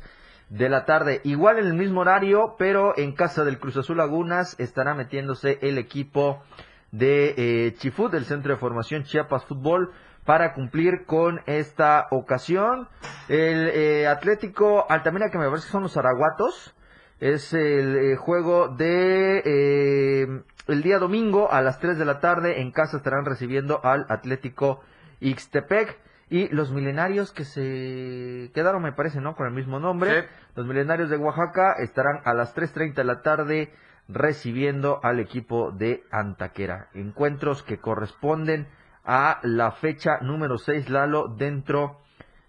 de 0.49 0.69
la 0.69 0.85
tarde. 0.85 1.21
Igual 1.23 1.57
en 1.57 1.65
el 1.65 1.73
mismo 1.73 2.01
horario, 2.01 2.57
pero 2.59 2.95
en 2.95 3.13
casa 3.13 3.43
del 3.43 3.57
Cruz 3.57 3.75
Azul 3.77 3.97
Lagunas 3.97 4.55
estará 4.59 4.93
metiéndose 4.93 5.57
el 5.63 5.79
equipo 5.79 6.43
de 6.91 7.33
eh, 7.37 7.75
Chifut, 7.77 8.11
del 8.11 8.25
Centro 8.25 8.53
de 8.53 8.59
Formación 8.59 9.03
Chiapas 9.03 9.45
Fútbol, 9.45 9.91
para 10.27 10.53
cumplir 10.53 11.05
con 11.05 11.41
esta 11.45 12.07
ocasión. 12.11 12.89
El 13.29 13.69
eh, 13.69 14.07
Atlético 14.07 14.85
Altamira, 14.89 15.29
que 15.29 15.37
me 15.37 15.47
parece 15.47 15.67
que 15.67 15.71
son 15.71 15.83
los 15.83 15.95
Araguatos, 15.95 16.75
es 17.19 17.53
el 17.53 17.95
eh, 17.95 18.15
juego 18.17 18.67
de 18.67 19.41
eh, 19.45 20.27
el 20.67 20.83
día 20.83 20.99
domingo 20.99 21.51
a 21.51 21.61
las 21.61 21.79
3 21.79 21.97
de 21.97 22.03
la 22.03 22.19
tarde. 22.19 22.61
En 22.61 22.71
casa 22.71 22.97
estarán 22.97 23.25
recibiendo 23.25 23.79
al 23.83 24.05
Atlético 24.09 24.81
Ixtepec. 25.21 25.97
Y 26.29 26.49
los 26.49 26.73
milenarios 26.73 27.31
que 27.31 27.45
se 27.45 28.51
quedaron, 28.53 28.83
me 28.83 28.91
parece, 28.91 29.21
¿no? 29.21 29.33
Con 29.33 29.47
el 29.47 29.53
mismo 29.53 29.79
nombre. 29.79 30.23
Sí. 30.23 30.27
Los 30.55 30.67
milenarios 30.67 31.09
de 31.09 31.15
Oaxaca 31.15 31.75
estarán 31.79 32.19
a 32.25 32.33
las 32.33 32.53
3.30 32.53 32.95
de 32.95 33.03
la 33.05 33.21
tarde 33.21 33.73
recibiendo 34.07 34.99
al 35.03 35.19
equipo 35.19 35.71
de 35.71 36.03
Antaquera. 36.11 36.89
Encuentros 36.93 37.63
que 37.63 37.79
corresponden 37.79 38.67
a 39.03 39.39
la 39.43 39.71
fecha 39.71 40.19
número 40.21 40.57
6, 40.57 40.89
Lalo, 40.89 41.27
dentro 41.27 41.99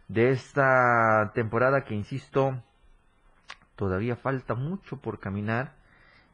de 0.08 0.30
esta 0.30 1.32
temporada 1.34 1.84
que, 1.84 1.94
insisto, 1.94 2.62
todavía 3.76 4.16
falta 4.16 4.54
mucho 4.54 4.96
por 4.96 5.20
caminar 5.20 5.74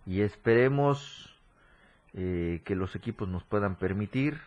y 0.07 0.23
esperemos 0.23 1.35
eh, 2.13 2.63
que 2.65 2.77
los 2.77 2.95
equipos 2.95 3.29
nos 3.29 3.45
puedan 3.45 3.77
permitir 3.77 4.41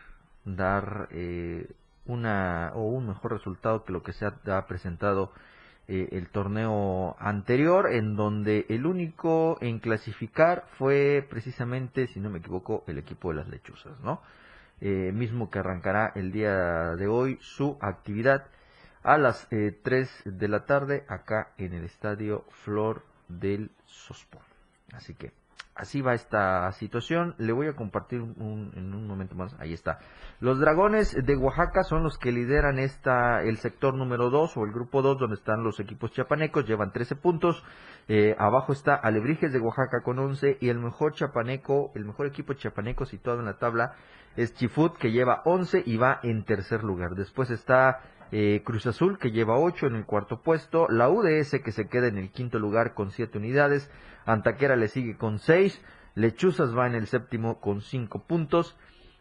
dar 0.44 1.08
eh, 1.10 1.70
una 2.06 2.72
o 2.74 2.82
un 2.86 3.06
mejor 3.06 3.32
resultado 3.32 3.84
que 3.84 3.92
lo 3.92 4.02
que 4.02 4.12
se 4.12 4.26
ha, 4.26 4.34
ha 4.56 4.66
presentado 4.66 5.32
eh, 5.88 6.10
el 6.12 6.28
torneo 6.28 7.16
anterior, 7.18 7.90
en 7.90 8.14
donde 8.14 8.66
el 8.68 8.84
único 8.84 9.56
en 9.62 9.78
clasificar 9.78 10.66
fue 10.76 11.26
precisamente, 11.28 12.06
si 12.06 12.20
no 12.20 12.28
me 12.28 12.40
equivoco, 12.40 12.84
el 12.86 12.98
equipo 12.98 13.30
de 13.30 13.36
las 13.36 13.48
lechuzas, 13.48 13.98
¿no? 14.00 14.20
Eh, 14.82 15.12
mismo 15.14 15.50
que 15.50 15.58
arrancará 15.58 16.12
el 16.14 16.30
día 16.30 16.94
de 16.94 17.08
hoy 17.08 17.38
su 17.40 17.78
actividad 17.80 18.46
a 19.02 19.16
las 19.16 19.48
eh, 19.50 19.76
3 19.82 20.24
de 20.26 20.48
la 20.48 20.66
tarde 20.66 21.04
acá 21.08 21.52
en 21.56 21.72
el 21.72 21.84
estadio 21.84 22.44
Flor 22.50 23.02
del 23.28 23.70
Sospón. 23.86 24.42
Así 24.92 25.14
que 25.14 25.32
así 25.74 26.00
va 26.00 26.14
esta 26.14 26.70
situación. 26.72 27.34
Le 27.38 27.52
voy 27.52 27.68
a 27.68 27.74
compartir 27.76 28.20
un- 28.20 28.72
en 28.74 28.94
un 28.94 29.06
momento 29.06 29.34
más. 29.34 29.54
Ahí 29.60 29.72
está. 29.72 29.98
Los 30.40 30.58
dragones 30.58 31.14
de 31.24 31.36
Oaxaca 31.36 31.82
son 31.84 32.02
los 32.02 32.18
que 32.18 32.32
lideran 32.32 32.78
esta, 32.78 33.42
el 33.42 33.58
sector 33.58 33.94
número 33.94 34.30
2 34.30 34.56
o 34.56 34.64
el 34.64 34.72
grupo 34.72 35.02
2 35.02 35.18
donde 35.18 35.36
están 35.36 35.62
los 35.62 35.80
equipos 35.80 36.10
chiapanecos. 36.12 36.66
Llevan 36.66 36.92
13 36.92 37.16
puntos. 37.16 37.62
Eh, 38.08 38.34
abajo 38.38 38.72
está 38.72 38.94
Alebrijes 38.94 39.52
de 39.52 39.58
Oaxaca 39.60 40.02
con 40.02 40.18
11 40.18 40.58
y 40.60 40.68
el 40.68 40.78
mejor 40.78 41.12
chapaneco, 41.14 41.92
el 41.94 42.04
mejor 42.06 42.26
equipo 42.26 42.54
chiapaneco 42.54 43.04
situado 43.04 43.40
en 43.40 43.46
la 43.46 43.58
tabla 43.58 43.92
es 44.36 44.54
Chifut 44.54 44.96
que 44.96 45.10
lleva 45.10 45.42
11 45.44 45.82
y 45.84 45.96
va 45.96 46.20
en 46.22 46.44
tercer 46.44 46.84
lugar. 46.84 47.14
Después 47.16 47.50
está 47.50 48.00
eh, 48.32 48.62
Cruz 48.64 48.86
Azul 48.86 49.18
que 49.18 49.30
lleva 49.30 49.58
8 49.58 49.86
en 49.86 49.96
el 49.96 50.04
cuarto 50.04 50.42
puesto, 50.42 50.88
la 50.88 51.08
UDS 51.08 51.60
que 51.64 51.72
se 51.72 51.88
queda 51.88 52.08
en 52.08 52.18
el 52.18 52.30
quinto 52.30 52.58
lugar 52.58 52.94
con 52.94 53.10
7 53.10 53.38
unidades, 53.38 53.90
Antaquera 54.26 54.76
le 54.76 54.88
sigue 54.88 55.16
con 55.16 55.38
6, 55.38 55.82
Lechuzas 56.14 56.76
va 56.76 56.86
en 56.86 56.94
el 56.94 57.06
séptimo 57.06 57.60
con 57.60 57.80
5 57.80 58.24
puntos, 58.26 58.76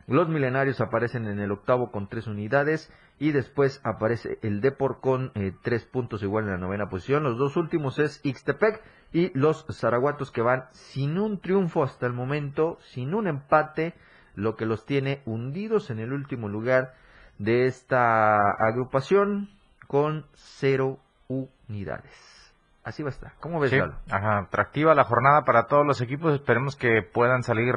los 0.08 0.30
Milenarios 0.30 0.80
aparecen 0.80 1.28
en 1.28 1.40
el 1.40 1.52
octavo 1.52 1.92
con 1.92 2.08
3 2.08 2.28
unidades. 2.28 2.92
Y 3.20 3.32
después 3.32 3.82
aparece 3.84 4.38
el 4.44 4.62
Depor 4.62 5.00
con 5.02 5.32
3 5.64 5.86
puntos 5.86 6.22
igual 6.22 6.46
en 6.46 6.52
la 6.52 6.58
novena 6.58 6.88
posición. 6.88 7.24
Los 7.24 7.40
dos 7.40 7.58
últimos 7.58 7.98
es 7.98 8.22
Ixtepec 8.24 8.82
y 9.12 9.38
los 9.38 9.66
Zaraguatos 9.72 10.32
que 10.32 10.44
van 10.44 10.66
sin 10.72 11.18
un 11.18 11.40
triunfo 11.42 11.82
hasta 11.82 12.06
el 12.06 12.14
momento, 12.14 12.78
sin 12.82 13.16
un 13.16 13.28
empate, 13.28 13.96
lo 14.36 14.56
que 14.56 14.68
los 14.68 14.86
tiene 14.86 15.24
hundidos 15.26 15.90
en 15.90 16.00
el 16.00 16.14
último 16.14 16.48
lugar 16.48 16.94
de 17.38 17.66
esta 17.66 18.38
agrupación 18.60 19.50
con 19.88 20.26
cero 20.34 21.00
unidades. 21.28 22.38
Así 22.84 23.04
va 23.04 23.10
a 23.10 23.12
estar. 23.12 23.34
¿Cómo 23.40 23.60
ves, 23.60 23.72
Sí, 23.72 23.80
ajá, 24.10 24.40
atractiva 24.40 24.96
la 24.96 25.04
jornada 25.04 25.44
para 25.44 25.68
todos 25.68 25.86
los 25.86 26.00
equipos. 26.00 26.34
Esperemos 26.34 26.76
que 26.78 27.02
puedan 27.02 27.44
salir 27.44 27.76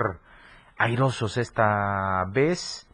airosos 0.79 1.37
esta 1.37 2.25
vez. 2.29 2.87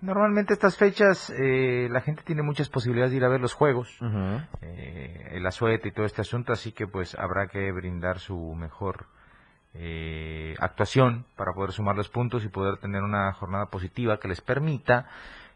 Normalmente 0.00 0.52
estas 0.52 0.76
fechas 0.76 1.30
eh, 1.30 1.88
la 1.90 2.02
gente 2.02 2.22
tiene 2.24 2.42
muchas 2.42 2.68
posibilidades 2.68 3.12
de 3.12 3.16
ir 3.16 3.24
a 3.24 3.28
ver 3.28 3.40
los 3.40 3.54
juegos, 3.54 3.96
eh, 4.60 5.28
el 5.30 5.46
asuete 5.46 5.88
y 5.88 5.92
todo 5.92 6.04
este 6.04 6.20
asunto, 6.20 6.52
así 6.52 6.72
que 6.72 6.86
pues 6.86 7.14
habrá 7.14 7.46
que 7.46 7.72
brindar 7.72 8.18
su 8.18 8.54
mejor 8.54 9.06
eh, 9.72 10.54
actuación 10.58 11.24
para 11.36 11.54
poder 11.54 11.72
sumar 11.72 11.96
los 11.96 12.10
puntos 12.10 12.44
y 12.44 12.48
poder 12.48 12.76
tener 12.76 13.02
una 13.02 13.32
jornada 13.32 13.66
positiva 13.66 14.18
que 14.18 14.28
les 14.28 14.42
permita 14.42 15.06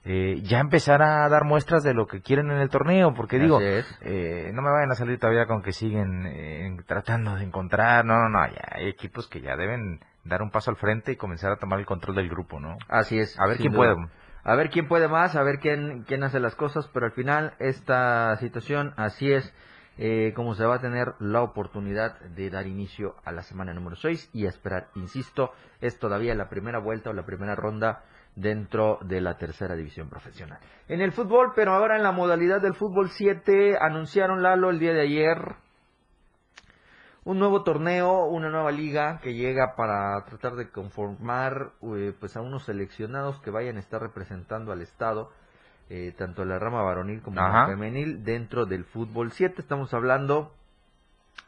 eh, 0.04 0.40
ya 0.42 0.60
empezar 0.60 1.02
a 1.02 1.28
dar 1.28 1.44
muestras 1.44 1.82
de 1.82 1.94
lo 1.94 2.06
que 2.06 2.22
quieren 2.22 2.50
en 2.50 2.58
el 2.58 2.70
torneo, 2.70 3.14
porque 3.14 3.38
digo, 3.38 3.58
Así 3.58 3.84
eh, 4.02 4.50
no 4.54 4.62
me 4.62 4.70
vayan 4.70 4.90
a 4.90 4.94
salir 4.94 5.18
todavía 5.18 5.46
con 5.46 5.62
que 5.62 5.72
siguen 5.72 6.24
eh, 6.26 6.76
tratando 6.86 7.34
de 7.34 7.44
encontrar, 7.44 8.04
no, 8.04 8.14
no, 8.14 8.28
no, 8.28 8.46
ya 8.46 8.62
hay 8.72 8.88
equipos 8.88 9.28
que 9.28 9.40
ya 9.40 9.56
deben 9.56 10.00
dar 10.24 10.42
un 10.42 10.50
paso 10.50 10.70
al 10.70 10.76
frente 10.76 11.12
y 11.12 11.16
comenzar 11.16 11.52
a 11.52 11.56
tomar 11.56 11.78
el 11.78 11.86
control 11.86 12.16
del 12.16 12.28
grupo, 12.28 12.60
¿no? 12.60 12.78
Así 12.88 13.18
es. 13.18 13.38
A 13.38 13.46
ver 13.46 13.56
quién 13.56 13.72
duda. 13.72 13.94
puede. 13.94 14.08
A 14.44 14.54
ver 14.54 14.70
quién 14.70 14.88
puede 14.88 15.08
más, 15.08 15.36
a 15.36 15.42
ver 15.42 15.58
quién, 15.58 16.04
quién 16.06 16.22
hace 16.22 16.40
las 16.40 16.54
cosas, 16.54 16.88
pero 16.94 17.06
al 17.06 17.12
final 17.12 17.54
esta 17.58 18.36
situación, 18.36 18.94
así 18.96 19.30
es 19.30 19.52
eh, 19.98 20.32
como 20.36 20.54
se 20.54 20.64
va 20.64 20.76
a 20.76 20.80
tener 20.80 21.14
la 21.18 21.42
oportunidad 21.42 22.20
de 22.20 22.50
dar 22.50 22.68
inicio 22.68 23.16
a 23.24 23.32
la 23.32 23.42
semana 23.42 23.74
número 23.74 23.96
6 23.96 24.30
y 24.32 24.46
a 24.46 24.48
esperar, 24.48 24.88
insisto, 24.94 25.52
es 25.80 25.98
todavía 25.98 26.36
la 26.36 26.48
primera 26.48 26.78
vuelta 26.78 27.10
o 27.10 27.12
la 27.12 27.26
primera 27.26 27.56
ronda 27.56 28.04
dentro 28.38 28.98
de 29.02 29.20
la 29.20 29.36
tercera 29.36 29.74
división 29.74 30.08
profesional. 30.08 30.60
En 30.88 31.00
el 31.00 31.12
fútbol, 31.12 31.52
pero 31.56 31.72
ahora 31.72 31.96
en 31.96 32.02
la 32.02 32.12
modalidad 32.12 32.60
del 32.60 32.74
fútbol 32.74 33.10
7, 33.10 33.76
anunciaron 33.80 34.42
Lalo 34.42 34.70
el 34.70 34.78
día 34.78 34.92
de 34.92 35.02
ayer 35.02 35.56
un 37.24 37.38
nuevo 37.38 37.62
torneo, 37.62 38.26
una 38.26 38.48
nueva 38.48 38.70
liga 38.70 39.18
que 39.22 39.34
llega 39.34 39.74
para 39.76 40.24
tratar 40.24 40.54
de 40.54 40.70
conformar 40.70 41.72
eh, 41.94 42.14
pues 42.18 42.36
a 42.36 42.40
unos 42.40 42.64
seleccionados 42.64 43.40
que 43.40 43.50
vayan 43.50 43.76
a 43.76 43.80
estar 43.80 44.00
representando 44.00 44.72
al 44.72 44.80
estado 44.80 45.30
eh, 45.90 46.14
tanto 46.16 46.44
la 46.44 46.58
rama 46.58 46.82
varonil 46.82 47.20
como 47.22 47.36
la 47.36 47.66
femenil 47.66 48.22
dentro 48.24 48.66
del 48.66 48.84
fútbol 48.84 49.32
7 49.32 49.56
estamos 49.58 49.92
hablando 49.92 50.54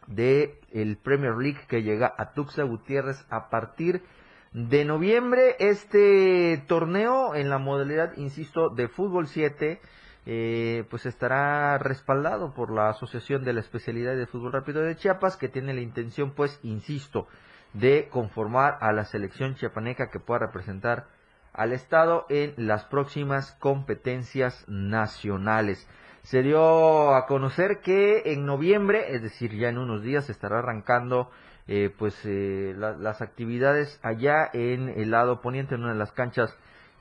de 0.06 0.59
el 0.73 0.97
Premier 0.97 1.37
League 1.37 1.61
que 1.68 1.82
llega 1.82 2.12
a 2.16 2.32
Tuxtla 2.32 2.64
Gutiérrez 2.64 3.25
a 3.30 3.49
partir 3.49 4.02
de 4.02 4.20
noviembre. 4.52 5.57
Este 5.59 6.62
torneo 6.66 7.35
en 7.35 7.50
la 7.50 7.59
modalidad, 7.59 8.16
insisto, 8.16 8.71
de 8.71 8.88
fútbol 8.88 9.26
7, 9.28 9.80
eh, 10.26 10.85
pues 10.90 11.07
estará 11.07 11.78
respaldado 11.78 12.52
por 12.52 12.73
la 12.73 12.88
Asociación 12.88 13.45
de 13.45 13.52
la 13.52 13.61
Especialidad 13.61 14.16
de 14.16 14.26
Fútbol 14.26 14.52
Rápido 14.52 14.83
de 14.83 14.97
Chiapas, 14.97 15.37
que 15.37 15.49
tiene 15.49 15.75
la 15.75 15.80
intención, 15.80 16.33
pues, 16.33 16.59
insisto, 16.62 17.26
de 17.73 18.09
conformar 18.11 18.78
a 18.80 18.92
la 18.92 19.04
selección 19.04 19.54
chiapaneca 19.54 20.11
que 20.11 20.21
pueda 20.21 20.40
representar 20.40 21.07
al 21.52 21.73
Estado 21.73 22.26
en 22.28 22.54
las 22.57 22.85
próximas 22.85 23.52
competencias 23.61 24.64
nacionales. 24.69 25.88
Se 26.23 26.42
dio 26.42 27.14
a 27.14 27.26
conocer 27.26 27.80
que 27.80 28.33
en 28.33 28.45
noviembre, 28.45 29.14
es 29.14 29.23
decir, 29.23 29.57
ya 29.57 29.69
en 29.69 29.78
unos 29.78 30.02
días, 30.02 30.26
se 30.26 30.33
estará 30.33 30.59
arrancando 30.59 31.30
eh, 31.73 31.89
pues 31.97 32.21
eh, 32.25 32.75
las 32.77 33.23
actividades 33.23 34.00
allá 34.03 34.50
en 34.53 34.89
el 34.89 35.12
lado 35.12 35.41
poniente, 35.41 35.77
en 35.77 35.83
una 35.83 35.93
de 35.93 36.00
las 36.00 36.11
canchas 36.11 36.53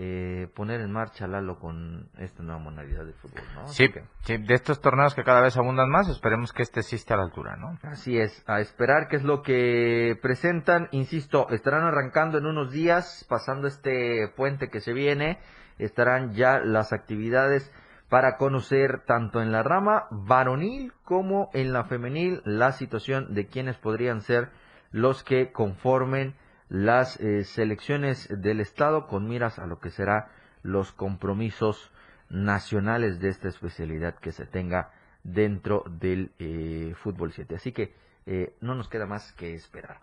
eh, 0.00 0.46
poner 0.54 0.80
en 0.80 0.92
marcha 0.92 1.26
Lalo 1.26 1.58
con 1.58 2.08
esta 2.18 2.44
nueva 2.44 2.60
modalidad 2.60 3.04
de 3.04 3.14
fútbol, 3.14 3.42
¿no? 3.56 3.66
Sí, 3.66 3.88
de 4.28 4.54
estos 4.54 4.80
torneos 4.80 5.12
que 5.16 5.24
cada 5.24 5.40
vez 5.40 5.56
abundan 5.56 5.90
más, 5.90 6.08
esperemos 6.08 6.52
que 6.52 6.62
este 6.62 6.84
sí 6.84 6.94
esté 6.94 7.14
a 7.14 7.16
la 7.16 7.24
altura, 7.24 7.56
¿no? 7.56 7.76
Así 7.82 8.16
es, 8.16 8.44
a 8.46 8.60
esperar 8.60 9.08
qué 9.08 9.16
es 9.16 9.24
lo 9.24 9.42
que 9.42 10.16
presentan, 10.22 10.86
insisto, 10.92 11.48
estarán 11.50 11.82
arrancando 11.82 12.38
en 12.38 12.46
unos 12.46 12.70
días, 12.70 13.26
pasando 13.28 13.66
este 13.66 14.28
puente 14.36 14.68
que 14.68 14.78
se 14.78 14.92
viene, 14.92 15.40
estarán 15.78 16.32
ya 16.32 16.60
las 16.60 16.92
actividades 16.92 17.68
para 18.08 18.36
conocer 18.36 19.02
tanto 19.04 19.42
en 19.42 19.50
la 19.50 19.64
rama 19.64 20.06
varonil 20.12 20.92
como 21.02 21.50
en 21.54 21.72
la 21.72 21.86
femenil 21.86 22.40
la 22.44 22.70
situación 22.70 23.34
de 23.34 23.48
quienes 23.48 23.76
podrían 23.78 24.20
ser 24.20 24.50
los 24.92 25.24
que 25.24 25.50
conformen 25.50 26.36
las 26.68 27.18
eh, 27.20 27.44
selecciones 27.44 28.28
del 28.30 28.60
Estado 28.60 29.06
con 29.06 29.28
miras 29.28 29.58
a 29.58 29.66
lo 29.66 29.78
que 29.78 29.90
será 29.90 30.30
los 30.62 30.92
compromisos 30.92 31.90
nacionales 32.28 33.20
de 33.20 33.30
esta 33.30 33.48
especialidad 33.48 34.16
que 34.16 34.32
se 34.32 34.46
tenga 34.46 34.90
dentro 35.24 35.84
del 35.88 36.32
eh, 36.38 36.94
fútbol 36.96 37.32
7. 37.32 37.54
Así 37.54 37.72
que 37.72 37.94
eh, 38.26 38.54
no 38.60 38.74
nos 38.74 38.88
queda 38.88 39.06
más 39.06 39.32
que 39.32 39.54
esperar. 39.54 39.98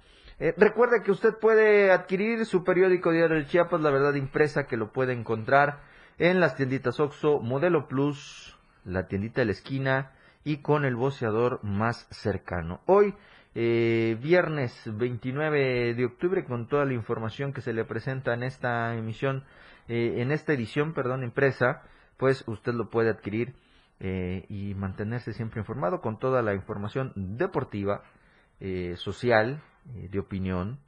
recuerde 0.58 1.04
que 1.04 1.12
usted 1.12 1.36
puede 1.36 1.92
adquirir 1.92 2.46
su 2.46 2.64
periódico 2.64 3.12
Diario 3.12 3.38
de 3.38 3.46
Chiapas, 3.46 3.82
la 3.82 3.92
verdad 3.92 4.16
impresa, 4.16 4.66
que 4.66 4.78
lo 4.78 4.92
puede 4.92 5.14
encontrar 5.14 5.82
en 6.18 6.40
las 6.40 6.56
tienditas 6.56 7.00
Oxo, 7.00 7.40
Modelo 7.40 7.88
Plus, 7.88 8.58
la 8.86 9.08
tiendita 9.08 9.42
de 9.42 9.46
la 9.46 9.52
esquina 9.52 10.12
y 10.44 10.58
con 10.58 10.86
el 10.86 10.96
boceador 10.96 11.64
más 11.64 12.08
cercano. 12.12 12.80
Hoy, 12.86 13.16
eh, 13.58 14.18
viernes 14.22 14.74
29 14.86 15.94
de 15.94 16.06
octubre, 16.06 16.44
con 16.44 16.68
toda 16.68 16.84
la 16.84 16.94
información 16.94 17.54
que 17.54 17.62
se 17.62 17.72
le 17.72 17.86
presenta 17.86 18.34
en 18.34 18.44
esta 18.44 18.94
emisión, 18.96 19.46
eh, 19.88 20.16
en 20.18 20.32
esta 20.32 20.52
edición, 20.52 20.94
perdón, 20.94 21.24
impresa, 21.24 21.82
pues 22.18 22.44
usted 22.48 22.74
lo 22.74 22.90
puede 22.90 23.10
adquirir 23.10 23.56
eh, 24.02 24.46
y 24.50 24.74
mantenerse 24.76 25.32
siempre 25.32 25.62
informado 25.62 26.02
con 26.02 26.20
toda 26.20 26.42
la 26.42 26.54
información 26.54 27.14
deportiva, 27.16 28.04
social, 28.96 29.62
de 29.84 30.18
opinión, 30.18 30.80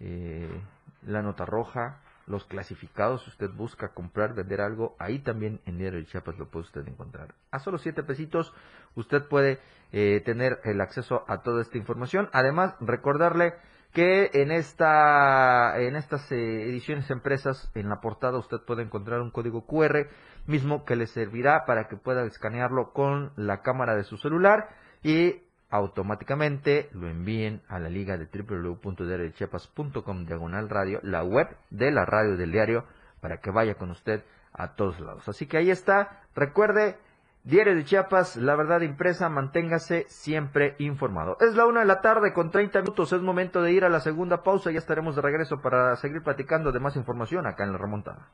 la 0.00 1.22
nota 1.22 1.44
roja, 1.44 2.00
los 2.26 2.44
clasificados, 2.44 3.22
si 3.24 3.30
usted 3.30 3.50
busca 3.50 3.88
comprar, 3.94 4.34
vender 4.34 4.60
algo, 4.60 4.96
ahí 4.98 5.18
también 5.18 5.60
en 5.66 5.78
Diario 5.78 5.98
de 6.00 6.06
Chiapas 6.06 6.38
lo 6.38 6.48
puede 6.48 6.66
usted 6.66 6.86
encontrar. 6.86 7.34
A 7.50 7.58
solo 7.58 7.78
siete 7.78 8.02
pesitos 8.02 8.52
usted 8.94 9.22
puede 9.28 9.58
eh, 9.92 10.22
tener 10.24 10.60
el 10.64 10.80
acceso 10.80 11.24
a 11.28 11.42
toda 11.42 11.62
esta 11.62 11.78
información. 11.78 12.28
Además, 12.32 12.74
recordarle 12.80 13.54
que 13.92 14.30
en 14.32 14.50
esta 14.50 15.78
en 15.78 15.96
estas 15.96 16.30
eh, 16.32 16.62
ediciones 16.68 17.10
empresas 17.10 17.70
en 17.74 17.88
la 17.90 18.00
portada 18.00 18.38
usted 18.38 18.58
puede 18.66 18.82
encontrar 18.82 19.20
un 19.20 19.30
código 19.30 19.66
QR 19.66 20.08
mismo 20.46 20.84
que 20.84 20.96
le 20.96 21.06
servirá 21.06 21.66
para 21.66 21.88
que 21.88 21.96
pueda 21.96 22.24
escanearlo 22.24 22.92
con 22.92 23.32
la 23.36 23.60
cámara 23.60 23.94
de 23.94 24.04
su 24.04 24.16
celular 24.16 24.70
y 25.02 25.42
automáticamente 25.72 26.90
lo 26.92 27.08
envíen 27.08 27.62
a 27.66 27.78
la 27.78 27.88
liga 27.88 28.18
de 28.18 28.26
www.diariodechiapas.com 28.26 30.26
diagonal 30.26 30.68
radio, 30.68 31.00
la 31.02 31.24
web 31.24 31.48
de 31.70 31.90
la 31.90 32.04
radio 32.04 32.36
del 32.36 32.52
diario, 32.52 32.84
para 33.20 33.38
que 33.38 33.50
vaya 33.50 33.74
con 33.74 33.90
usted 33.90 34.22
a 34.52 34.74
todos 34.74 35.00
lados. 35.00 35.26
Así 35.28 35.46
que 35.46 35.56
ahí 35.56 35.70
está. 35.70 36.20
Recuerde, 36.34 36.98
Diario 37.44 37.74
de 37.74 37.84
Chiapas, 37.84 38.36
la 38.36 38.54
verdad 38.54 38.82
impresa, 38.82 39.30
manténgase 39.30 40.04
siempre 40.08 40.76
informado. 40.78 41.38
Es 41.40 41.56
la 41.56 41.66
una 41.66 41.80
de 41.80 41.86
la 41.86 42.02
tarde 42.02 42.34
con 42.34 42.50
30 42.50 42.82
minutos, 42.82 43.12
es 43.12 43.22
momento 43.22 43.62
de 43.62 43.72
ir 43.72 43.84
a 43.84 43.88
la 43.88 44.00
segunda 44.00 44.42
pausa, 44.42 44.70
ya 44.70 44.78
estaremos 44.78 45.16
de 45.16 45.22
regreso 45.22 45.60
para 45.60 45.96
seguir 45.96 46.22
platicando 46.22 46.70
de 46.70 46.80
más 46.80 46.96
información 46.96 47.46
acá 47.46 47.64
en 47.64 47.72
la 47.72 47.78
remontada. 47.78 48.28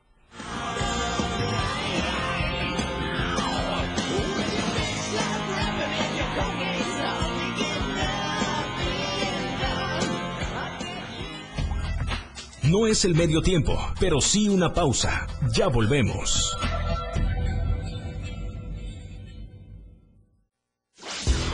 No 12.69 12.85
es 12.85 13.03
el 13.03 13.15
medio 13.15 13.41
tiempo, 13.41 13.75
pero 13.99 14.21
sí 14.21 14.47
una 14.47 14.71
pausa. 14.71 15.25
Ya 15.55 15.67
volvemos. 15.67 16.55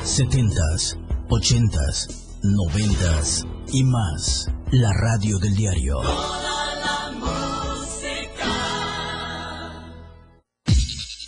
Setentas, 0.04 1.00
ochentas, 1.30 2.36
noventas 2.44 3.46
y 3.72 3.86
más. 3.86 4.52
La 4.72 4.92
radio 4.92 5.40
del 5.40 5.56
diario. 5.56 6.02
Toda 6.02 6.76
la 6.84 7.12
música. 7.12 8.52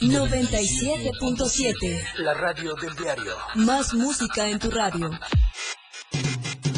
97.7. 0.01 2.03
La 2.17 2.33
radio 2.33 2.75
del 2.75 2.93
diario. 2.93 3.37
Más 3.55 3.93
música 3.93 4.49
en 4.49 4.59
tu 4.59 4.69
radio 4.69 5.11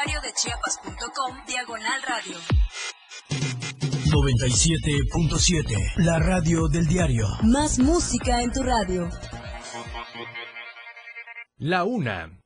www.diariodechiapas.com 0.00 1.36
Diagonal 1.46 2.00
Radio. 2.08 2.36
97.7 4.06 5.92
La 5.96 6.18
radio 6.18 6.68
del 6.68 6.86
diario. 6.86 7.26
Más 7.42 7.78
música 7.78 8.40
en 8.40 8.50
tu 8.52 8.62
radio. 8.62 9.10
La 11.58 11.84
una. 11.84 12.40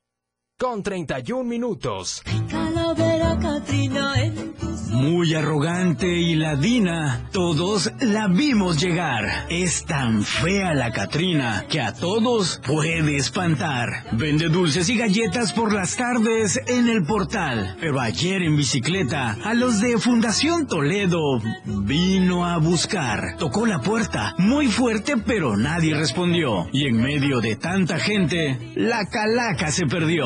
Con 0.57 0.83
31 0.83 1.43
minutos. 1.43 2.21
Calavera 2.49 3.37
Catrina 3.39 4.21
en 4.21 4.53
muy 4.95 5.35
arrogante 5.35 6.07
y 6.07 6.35
ladina, 6.35 7.27
todos 7.31 7.91
la 7.99 8.27
vimos 8.27 8.81
llegar. 8.81 9.25
Es 9.49 9.83
tan 9.83 10.23
fea 10.23 10.73
la 10.73 10.91
Catrina 10.91 11.65
que 11.69 11.81
a 11.81 11.93
todos 11.93 12.61
puede 12.65 13.17
espantar. 13.17 13.89
Vende 14.13 14.47
dulces 14.47 14.87
y 14.89 14.97
galletas 14.97 15.51
por 15.51 15.73
las 15.73 15.97
tardes 15.97 16.61
en 16.67 16.87
el 16.87 17.03
portal, 17.03 17.75
pero 17.81 17.99
ayer 17.99 18.41
en 18.41 18.55
bicicleta 18.55 19.37
a 19.43 19.53
los 19.53 19.81
de 19.81 19.97
Fundación 19.97 20.65
Toledo 20.65 21.41
vino 21.65 22.45
a 22.45 22.57
buscar. 22.57 23.35
Tocó 23.37 23.65
la 23.65 23.81
puerta 23.81 24.33
muy 24.37 24.67
fuerte 24.67 25.15
pero 25.17 25.57
nadie 25.57 25.93
respondió 25.93 26.67
y 26.71 26.87
en 26.87 27.01
medio 27.01 27.41
de 27.41 27.57
tanta 27.57 27.99
gente 27.99 28.73
la 28.75 29.05
calaca 29.05 29.71
se 29.71 29.85
perdió. 29.85 30.25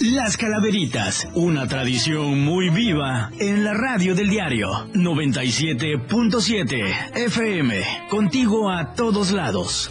Las 0.00 0.36
calaveritas, 0.36 1.28
una 1.34 1.68
tradición 1.68 2.40
muy 2.40 2.70
viva 2.70 3.30
en 3.38 3.64
la 3.64 3.74
radio 3.74 3.99
del 4.00 4.30
diario 4.30 4.70
97.7 4.94 7.16
FM, 7.16 8.08
contigo 8.08 8.70
a 8.70 8.94
todos 8.94 9.30
lados. 9.30 9.90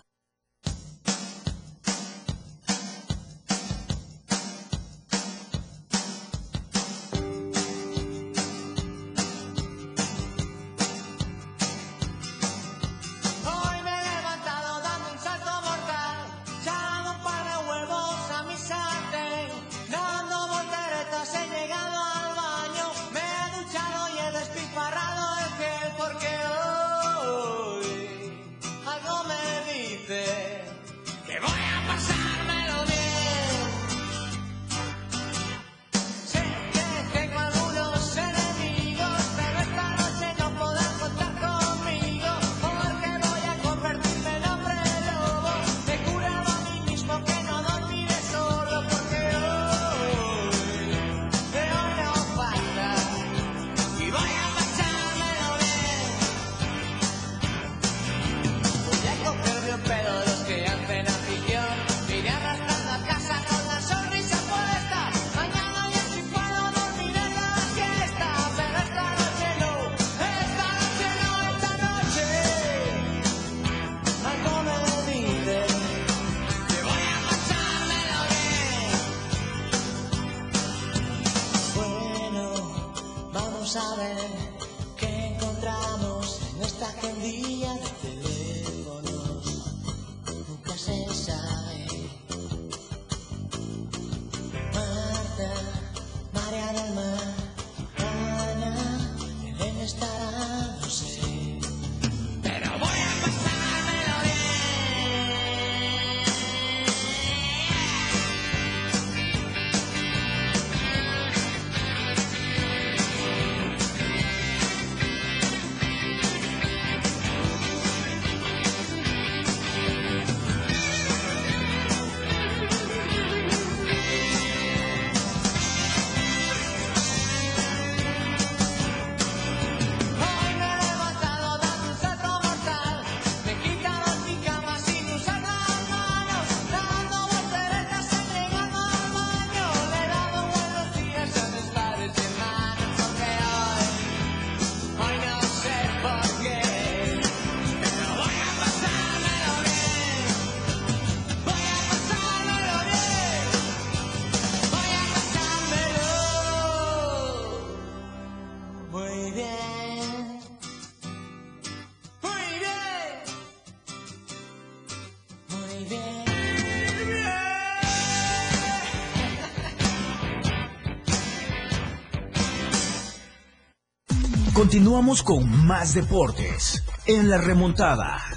Continuamos 174.71 175.21
con 175.21 175.67
más 175.67 175.93
deportes 175.93 176.81
en 177.05 177.29
la 177.29 177.37
remontada. 177.37 178.30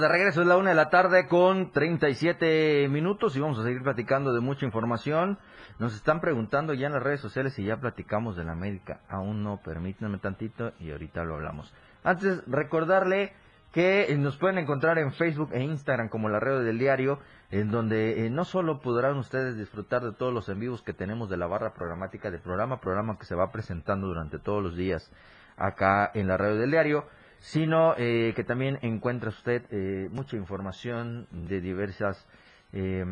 De 0.00 0.08
regreso, 0.08 0.40
es 0.40 0.46
la 0.46 0.56
una 0.56 0.70
de 0.70 0.76
la 0.76 0.88
tarde 0.88 1.28
con 1.28 1.72
37 1.72 2.88
minutos 2.88 3.36
y 3.36 3.40
vamos 3.40 3.58
a 3.58 3.64
seguir 3.64 3.82
platicando 3.82 4.32
de 4.32 4.40
mucha 4.40 4.64
información. 4.64 5.38
Nos 5.78 5.94
están 5.94 6.22
preguntando 6.22 6.72
ya 6.72 6.86
en 6.86 6.94
las 6.94 7.02
redes 7.02 7.20
sociales 7.20 7.52
si 7.52 7.64
ya 7.64 7.76
platicamos 7.76 8.34
de 8.34 8.44
la 8.44 8.52
América. 8.52 9.00
Aún 9.10 9.42
no, 9.42 9.60
permítanme 9.62 10.16
tantito 10.16 10.72
y 10.78 10.90
ahorita 10.90 11.22
lo 11.24 11.34
hablamos. 11.34 11.74
Antes, 12.02 12.42
recordarle 12.46 13.34
que 13.72 14.16
nos 14.16 14.38
pueden 14.38 14.56
encontrar 14.56 14.96
en 14.96 15.12
Facebook 15.12 15.50
e 15.52 15.62
Instagram 15.62 16.08
como 16.08 16.30
la 16.30 16.40
red 16.40 16.64
del 16.64 16.78
diario, 16.78 17.18
en 17.50 17.70
donde 17.70 18.24
eh, 18.24 18.30
no 18.30 18.44
solo 18.44 18.80
podrán 18.80 19.18
ustedes 19.18 19.58
disfrutar 19.58 20.00
de 20.02 20.12
todos 20.12 20.32
los 20.32 20.48
en 20.48 20.60
vivos 20.60 20.80
que 20.82 20.94
tenemos 20.94 21.28
de 21.28 21.36
la 21.36 21.46
barra 21.46 21.74
programática 21.74 22.30
del 22.30 22.40
programa, 22.40 22.80
programa 22.80 23.18
que 23.18 23.26
se 23.26 23.34
va 23.34 23.52
presentando 23.52 24.06
durante 24.06 24.38
todos 24.38 24.62
los 24.62 24.76
días 24.76 25.12
acá 25.58 26.10
en 26.14 26.26
la 26.26 26.38
radio 26.38 26.56
del 26.56 26.70
diario, 26.70 27.04
sino 27.40 27.94
eh, 27.96 28.32
que 28.36 28.44
también 28.44 28.78
encuentra 28.82 29.30
usted 29.30 29.62
eh, 29.70 30.08
mucha 30.12 30.36
información 30.36 31.26
de 31.32 31.60
diversas 31.60 32.26
eh, 32.72 33.04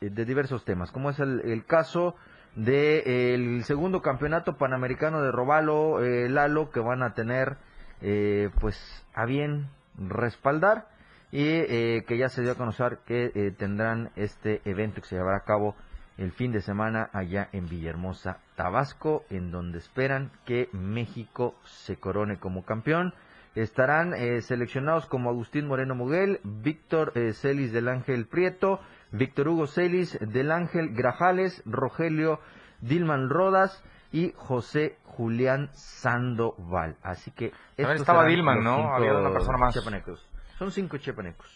de 0.00 0.24
diversos 0.24 0.64
temas, 0.64 0.92
como 0.92 1.08
es 1.10 1.18
el, 1.20 1.40
el 1.40 1.64
caso 1.64 2.16
del 2.56 3.62
segundo 3.64 4.00
campeonato 4.00 4.56
panamericano 4.56 5.20
de 5.22 5.30
Robalo 5.30 6.02
eh, 6.02 6.28
Lalo 6.30 6.70
que 6.70 6.80
van 6.80 7.02
a 7.02 7.12
tener 7.12 7.58
eh, 8.00 8.50
pues 8.60 9.06
a 9.14 9.26
bien 9.26 9.68
respaldar 9.98 10.88
y 11.30 11.44
eh, 11.44 12.04
que 12.06 12.16
ya 12.16 12.30
se 12.30 12.40
dio 12.40 12.52
a 12.52 12.54
conocer 12.54 12.98
que 13.06 13.54
tendrán 13.58 14.10
este 14.16 14.62
evento 14.64 15.02
que 15.02 15.08
se 15.08 15.16
llevará 15.16 15.38
a 15.38 15.44
cabo 15.44 15.76
el 16.16 16.32
fin 16.32 16.50
de 16.50 16.62
semana 16.62 17.10
allá 17.12 17.50
en 17.52 17.68
Villahermosa, 17.68 18.38
Tabasco, 18.54 19.24
en 19.28 19.50
donde 19.50 19.78
esperan 19.78 20.30
que 20.46 20.70
México 20.72 21.54
se 21.64 21.96
corone 21.96 22.38
como 22.38 22.64
campeón. 22.64 23.12
Estarán 23.56 24.12
eh, 24.14 24.42
seleccionados 24.42 25.06
como 25.06 25.30
Agustín 25.30 25.66
Moreno 25.66 25.94
Muguel, 25.94 26.40
Víctor 26.44 27.12
eh, 27.14 27.32
Celis 27.32 27.72
del 27.72 27.88
Ángel 27.88 28.26
Prieto, 28.26 28.80
Víctor 29.12 29.48
Hugo 29.48 29.66
Celis 29.66 30.18
del 30.20 30.52
Ángel 30.52 30.90
Grajales, 30.94 31.62
Rogelio 31.64 32.38
Dilman 32.82 33.30
Rodas 33.30 33.82
y 34.12 34.32
José 34.36 34.98
Julián 35.04 35.70
Sandoval. 35.72 36.96
Así 37.02 37.30
que 37.30 37.52
También 37.76 37.96
estaba 37.96 38.26
Dilman, 38.26 38.62
¿no? 38.62 38.94
Había 38.94 39.14
una 39.14 39.32
persona 39.32 39.56
más. 39.58 39.72
chiapanecos. 39.74 40.28
Son 40.58 40.70
cinco 40.70 40.98
chiapanecos. 40.98 41.46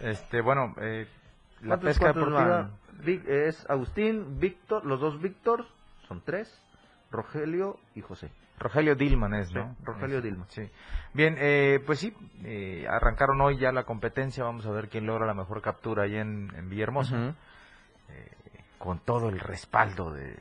Este, 0.00 0.40
bueno, 0.40 0.74
eh, 0.80 1.06
la 1.60 1.76
¿Cuántos- 1.76 1.88
pesca 1.90 2.06
deportiva. 2.14 2.70
van? 3.04 3.22
Es 3.26 3.68
Agustín, 3.68 4.40
Víctor, 4.40 4.84
los 4.86 4.98
dos 5.00 5.20
Víctor, 5.20 5.66
son 6.08 6.22
tres, 6.24 6.62
Rogelio 7.10 7.78
y 7.94 8.00
José. 8.00 8.30
Rogelio 8.60 8.94
Dilman 8.94 9.34
es, 9.34 9.48
Sí, 9.48 9.54
¿no? 9.54 9.74
Rogelio 9.82 10.18
Es- 10.18 10.24
Dilman. 10.24 10.46
Sí. 10.50 10.70
Bien, 11.14 11.34
eh, 11.38 11.82
pues 11.84 11.98
sí, 11.98 12.14
eh, 12.44 12.86
arrancaron 12.88 13.40
hoy 13.40 13.58
ya 13.58 13.72
la 13.72 13.82
competencia. 13.84 14.44
Vamos 14.44 14.64
a 14.66 14.70
ver 14.70 14.88
quién 14.88 15.06
logra 15.06 15.26
la 15.26 15.34
mejor 15.34 15.60
captura 15.62 16.04
ahí 16.04 16.16
en, 16.16 16.52
en 16.54 16.68
Villahermosa. 16.70 17.34
Eh, 18.10 18.30
con 18.78 18.98
todo 19.00 19.28
el 19.28 19.40
respaldo 19.40 20.12
de, 20.12 20.36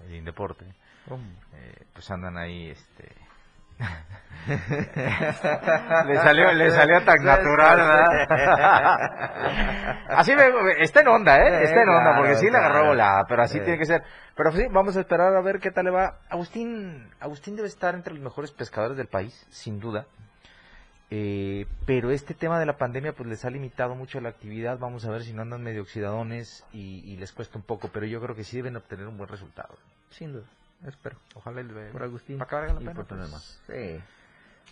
del 0.00 0.14
Indeporte. 0.14 0.64
Eh, 1.54 1.82
pues 1.92 2.10
andan 2.10 2.36
ahí, 2.38 2.68
este... 2.70 3.12
le 4.48 6.16
salió, 6.16 6.52
le 6.52 6.70
salió 6.70 7.04
tan 7.04 7.18
natural, 7.24 7.76
¿verdad? 7.78 8.08
así 10.08 10.34
me, 10.34 10.44
está 10.82 11.00
en 11.00 11.08
onda, 11.08 11.36
¿eh? 11.38 11.64
Está 11.64 11.82
en 11.82 11.88
onda, 11.88 12.16
porque 12.16 12.34
sí 12.36 12.50
le 12.50 12.56
agarró 12.58 12.86
volada, 12.86 13.24
pero 13.28 13.42
así 13.42 13.58
Sí. 13.58 13.64
tiene 13.64 13.78
que 13.78 13.86
ser. 13.86 14.02
Pero 14.36 14.52
sí, 14.52 14.66
vamos 14.70 14.96
a 14.96 15.00
esperar 15.00 15.34
a 15.34 15.40
ver 15.40 15.58
qué 15.58 15.70
tal 15.70 15.86
le 15.86 15.90
va. 15.90 16.18
Agustín, 16.30 17.10
Agustín 17.20 17.56
debe 17.56 17.68
estar 17.68 17.94
entre 17.94 18.14
los 18.14 18.22
mejores 18.22 18.52
pescadores 18.52 18.96
del 18.96 19.08
país, 19.08 19.46
sin 19.50 19.80
duda. 19.80 20.06
Eh, 21.10 21.64
pero 21.86 22.10
este 22.10 22.34
tema 22.34 22.60
de 22.60 22.66
la 22.66 22.76
pandemia 22.76 23.14
pues 23.14 23.26
les 23.28 23.42
ha 23.46 23.50
limitado 23.50 23.94
mucho 23.94 24.20
la 24.20 24.28
actividad. 24.28 24.78
Vamos 24.78 25.06
a 25.06 25.10
ver 25.10 25.22
si 25.22 25.32
no 25.32 25.40
andan 25.42 25.62
medio 25.62 25.80
oxidadones 25.82 26.64
y, 26.72 27.00
y 27.10 27.16
les 27.16 27.32
cuesta 27.32 27.56
un 27.58 27.64
poco, 27.64 27.88
pero 27.92 28.04
yo 28.06 28.20
creo 28.20 28.36
que 28.36 28.44
sí 28.44 28.58
deben 28.58 28.76
obtener 28.76 29.06
un 29.06 29.16
buen 29.16 29.28
resultado. 29.28 29.74
Sin 30.10 30.34
duda, 30.34 30.44
espero. 30.86 31.16
Ojalá 31.34 31.60
el 31.62 31.68
Por 31.92 32.02
Agustín. 32.02 32.38
Para 32.38 32.66
la 32.66 32.74
y 32.74 32.84
pena. 32.84 32.94
por 32.94 33.06
tener 33.06 33.22
pues. 33.24 33.32
más. 33.32 33.62
Sí. 33.66 34.00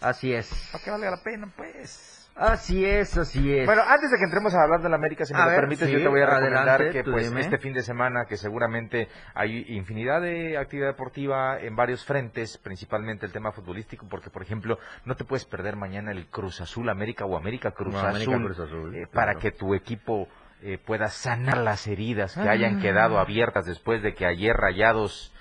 Así 0.01 0.33
es. 0.33 0.49
Para 0.73 0.85
que 0.85 0.91
valga 0.91 1.11
la 1.11 1.23
pena, 1.23 1.49
pues. 1.57 2.13
Así 2.39 2.85
es, 2.85 3.17
así 3.17 3.51
es. 3.51 3.65
Bueno, 3.65 3.81
antes 3.89 4.11
de 4.11 4.19
que 4.19 4.25
entremos 4.25 4.53
a 4.55 4.63
hablar 4.63 4.83
de 4.83 4.91
la 4.91 4.97
América, 4.97 5.25
si 5.25 5.33
me 5.33 5.41
A 5.41 5.45
lo 5.47 5.51
ver, 5.53 5.61
permites, 5.61 5.87
sí, 5.87 5.93
yo 5.95 6.01
te 6.03 6.09
voy 6.09 6.21
a 6.21 6.27
recomendar 6.27 6.69
adelante, 6.69 7.03
que 7.03 7.11
pues 7.11 7.31
dime. 7.31 7.41
este 7.41 7.57
fin 7.57 7.73
de 7.73 7.81
semana, 7.83 8.27
que 8.29 8.37
seguramente 8.37 9.09
hay 9.35 9.65
infinidad 9.75 10.21
de 10.21 10.59
actividad 10.59 10.89
deportiva 10.89 11.59
en 11.59 11.75
varios 11.77 12.05
frentes, 12.05 12.59
principalmente 12.59 13.25
el 13.25 13.33
tema 13.33 13.53
futbolístico, 13.53 14.07
porque 14.07 14.29
por 14.29 14.43
ejemplo, 14.43 14.79
no 15.07 15.17
te 15.17 15.25
puedes 15.25 15.47
perder 15.47 15.77
mañana 15.77 16.11
el 16.13 16.27
Cruz 16.27 16.61
Azul 16.61 16.91
América 16.91 17.25
o 17.25 17.39
América 17.39 17.71
Cruz 17.71 17.95
No, 17.95 18.01
América 18.01 18.33
Azul, 18.33 18.45
Cruz 18.45 18.59
Azul, 18.61 18.89
eh, 18.95 18.99
claro. 18.99 19.11
para 19.13 19.35
que 19.37 19.53
tu 19.53 19.73
equipo 19.75 20.29
eh, 20.61 20.77
pueda 20.77 21.09
sanar 21.09 21.57
las 21.59 21.87
heridas 21.87 22.35
que 22.35 22.47
hayan 22.49 22.77
Ah. 22.79 22.83
quedado 22.83 23.19
abiertas 23.19 23.65
después 23.65 24.03
de 24.03 24.15
que 24.15 24.27
ayer 24.27 24.55
Rayados 24.55 25.33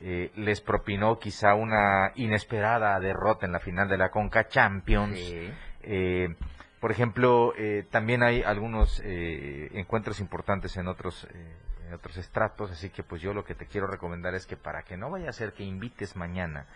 eh, 0.00 0.30
les 0.36 0.60
propinó 0.60 1.18
quizá 1.18 1.54
una 1.54 2.12
inesperada 2.14 2.98
derrota 3.00 3.46
en 3.46 3.52
la 3.52 3.60
final 3.60 3.88
de 3.88 3.98
la 3.98 4.10
Conca 4.10 4.48
Champions. 4.48 5.18
Sí. 5.18 5.50
Eh, 5.82 6.34
por 6.80 6.90
ejemplo, 6.90 7.54
eh, 7.56 7.86
también 7.90 8.22
hay 8.22 8.42
algunos 8.42 9.00
eh, 9.04 9.70
encuentros 9.72 10.20
importantes 10.20 10.76
en 10.76 10.88
otros 10.88 11.26
eh, 11.32 11.56
en 11.88 11.94
otros 11.94 12.16
estratos, 12.16 12.70
así 12.72 12.90
que 12.90 13.02
pues 13.02 13.22
yo 13.22 13.32
lo 13.32 13.44
que 13.44 13.54
te 13.54 13.66
quiero 13.66 13.86
recomendar 13.86 14.34
es 14.34 14.46
que 14.46 14.56
para 14.56 14.82
que 14.82 14.96
no 14.96 15.10
vaya 15.10 15.30
a 15.30 15.32
ser 15.32 15.52
que 15.52 15.62
invites 15.62 16.16
mañana 16.16 16.66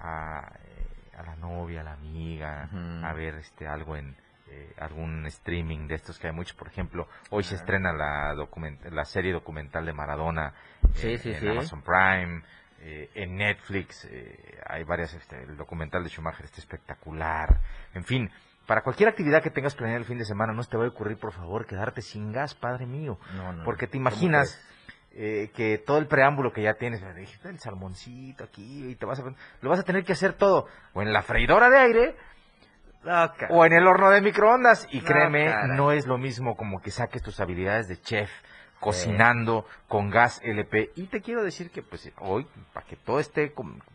a, 0.00 0.52
eh, 0.64 1.16
a 1.16 1.22
la 1.22 1.36
novia, 1.36 1.80
a 1.82 1.84
la 1.84 1.92
amiga, 1.92 2.68
a 3.04 3.12
ver 3.12 3.36
este 3.36 3.66
algo 3.66 3.96
en 3.96 4.16
eh, 4.50 4.74
algún 4.78 5.26
streaming 5.26 5.86
de 5.88 5.94
estos 5.96 6.18
que 6.18 6.28
hay 6.28 6.32
muchos, 6.32 6.56
por 6.56 6.68
ejemplo, 6.68 7.06
hoy 7.30 7.42
se 7.44 7.54
estrena 7.54 7.92
la 7.92 8.34
la 8.90 9.04
serie 9.04 9.32
documental 9.32 9.84
de 9.86 9.92
Maradona 9.92 10.54
Sí, 10.94 11.12
eh, 11.12 11.18
sí, 11.18 11.30
en 11.30 11.40
sí. 11.40 11.48
Amazon 11.48 11.82
Prime, 11.82 12.42
eh, 12.80 13.10
en 13.14 13.36
Netflix, 13.36 14.04
eh, 14.10 14.60
hay 14.66 14.84
varias, 14.84 15.12
este, 15.14 15.42
el 15.42 15.56
documental 15.56 16.02
de 16.04 16.10
Schumacher 16.10 16.44
está 16.44 16.60
espectacular, 16.60 17.60
en 17.94 18.04
fin, 18.04 18.30
para 18.66 18.82
cualquier 18.82 19.08
actividad 19.08 19.42
que 19.42 19.50
tengas 19.50 19.74
planeada 19.74 19.98
el 19.98 20.04
fin 20.04 20.18
de 20.18 20.24
semana, 20.24 20.52
no 20.52 20.62
te 20.62 20.76
va 20.76 20.84
a 20.84 20.88
ocurrir, 20.88 21.18
por 21.18 21.32
favor, 21.32 21.66
quedarte 21.66 22.02
sin 22.02 22.32
gas, 22.32 22.54
padre 22.54 22.86
mío, 22.86 23.18
No, 23.34 23.52
no, 23.52 23.64
porque 23.64 23.86
te 23.86 23.98
¿cómo 23.98 24.08
imaginas 24.08 24.60
eh, 25.12 25.50
que 25.54 25.78
todo 25.78 25.98
el 25.98 26.06
preámbulo 26.06 26.52
que 26.52 26.62
ya 26.62 26.74
tienes, 26.74 27.02
el 27.02 27.58
salmoncito 27.58 28.44
aquí, 28.44 28.90
y 28.90 28.94
te 28.94 29.06
vas 29.06 29.18
a, 29.20 29.24
lo 29.60 29.70
vas 29.70 29.80
a 29.80 29.84
tener 29.84 30.04
que 30.04 30.12
hacer 30.12 30.34
todo, 30.34 30.66
o 30.92 31.02
en 31.02 31.12
la 31.12 31.22
freidora 31.22 31.70
de 31.70 31.78
aire, 31.78 32.16
O 33.50 33.64
en 33.64 33.72
el 33.72 33.86
horno 33.86 34.10
de 34.10 34.20
microondas. 34.20 34.86
Y 34.90 35.00
créeme, 35.00 35.54
no 35.68 35.92
es 35.92 36.06
lo 36.06 36.18
mismo 36.18 36.56
como 36.56 36.80
que 36.80 36.90
saques 36.90 37.22
tus 37.22 37.40
habilidades 37.40 37.88
de 37.88 38.00
chef 38.00 38.30
cocinando 38.80 39.66
con 39.88 40.10
gas 40.10 40.40
LP. 40.44 40.92
Y 40.94 41.06
te 41.06 41.20
quiero 41.20 41.42
decir 41.42 41.70
que 41.70 41.82
pues 41.82 42.10
hoy, 42.18 42.46
para 42.72 42.86
que 42.86 42.96
todo 42.96 43.20
esté 43.20 43.52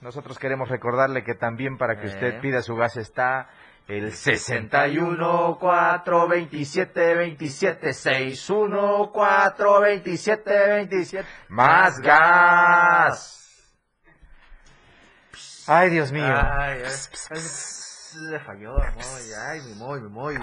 nosotros 0.00 0.38
queremos 0.38 0.68
recordarle 0.68 1.24
que 1.24 1.34
también 1.34 1.78
para 1.78 1.96
que 1.96 2.06
Eh. 2.06 2.10
usted 2.10 2.40
pida 2.40 2.62
su 2.62 2.74
gas 2.76 2.96
está 2.96 3.48
el 3.86 4.12
61 4.12 5.58
4 5.60 6.28
27 6.28 7.14
27 7.14 7.92
6 7.92 8.50
1 8.50 9.10
4 9.12 9.80
27 9.80 10.68
27 10.68 11.28
más 11.48 11.98
gas. 12.00 13.40
Ay, 15.66 15.90
Dios 15.90 16.12
mío. 16.12 16.24
Ay, 16.26 16.82
ay, 16.82 18.38
falló, 18.44 18.76
ay, 18.78 19.60
mi 19.62 19.74
Moy, 19.74 20.00
mi 20.00 20.08
Moy. 20.08 20.36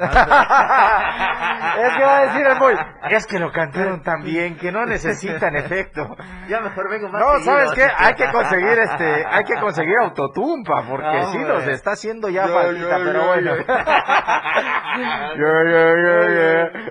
es 1.78 1.96
que 1.96 2.02
va 2.04 2.18
a 2.18 2.22
decir 2.26 2.46
el 2.46 2.58
boy, 2.58 2.74
es 3.10 3.26
que 3.26 3.38
lo 3.38 3.52
cantaron 3.52 4.02
tan 4.02 4.22
bien 4.22 4.56
que 4.56 4.72
no 4.72 4.84
necesitan 4.86 5.56
efecto. 5.56 6.16
Ya 6.48 6.60
mejor 6.60 6.90
vengo 6.90 7.08
más 7.08 7.20
No, 7.20 7.32
seguido, 7.38 7.52
¿sabes 7.56 7.72
qué? 7.72 7.86
Hay 7.96 8.14
que 8.14 8.30
conseguir 8.32 8.78
este, 8.78 9.24
hay 9.26 9.44
que 9.44 9.54
conseguir 9.60 9.94
autotumpa, 10.02 10.82
porque 10.88 11.06
No, 11.06 11.30
sí 11.32 11.38
hombre. 11.38 11.54
los 11.54 11.66
está 11.68 11.92
haciendo 11.92 12.28
ya 12.28 12.48
faltita, 12.48 12.96
pero 13.04 13.26
bueno. 13.26 13.52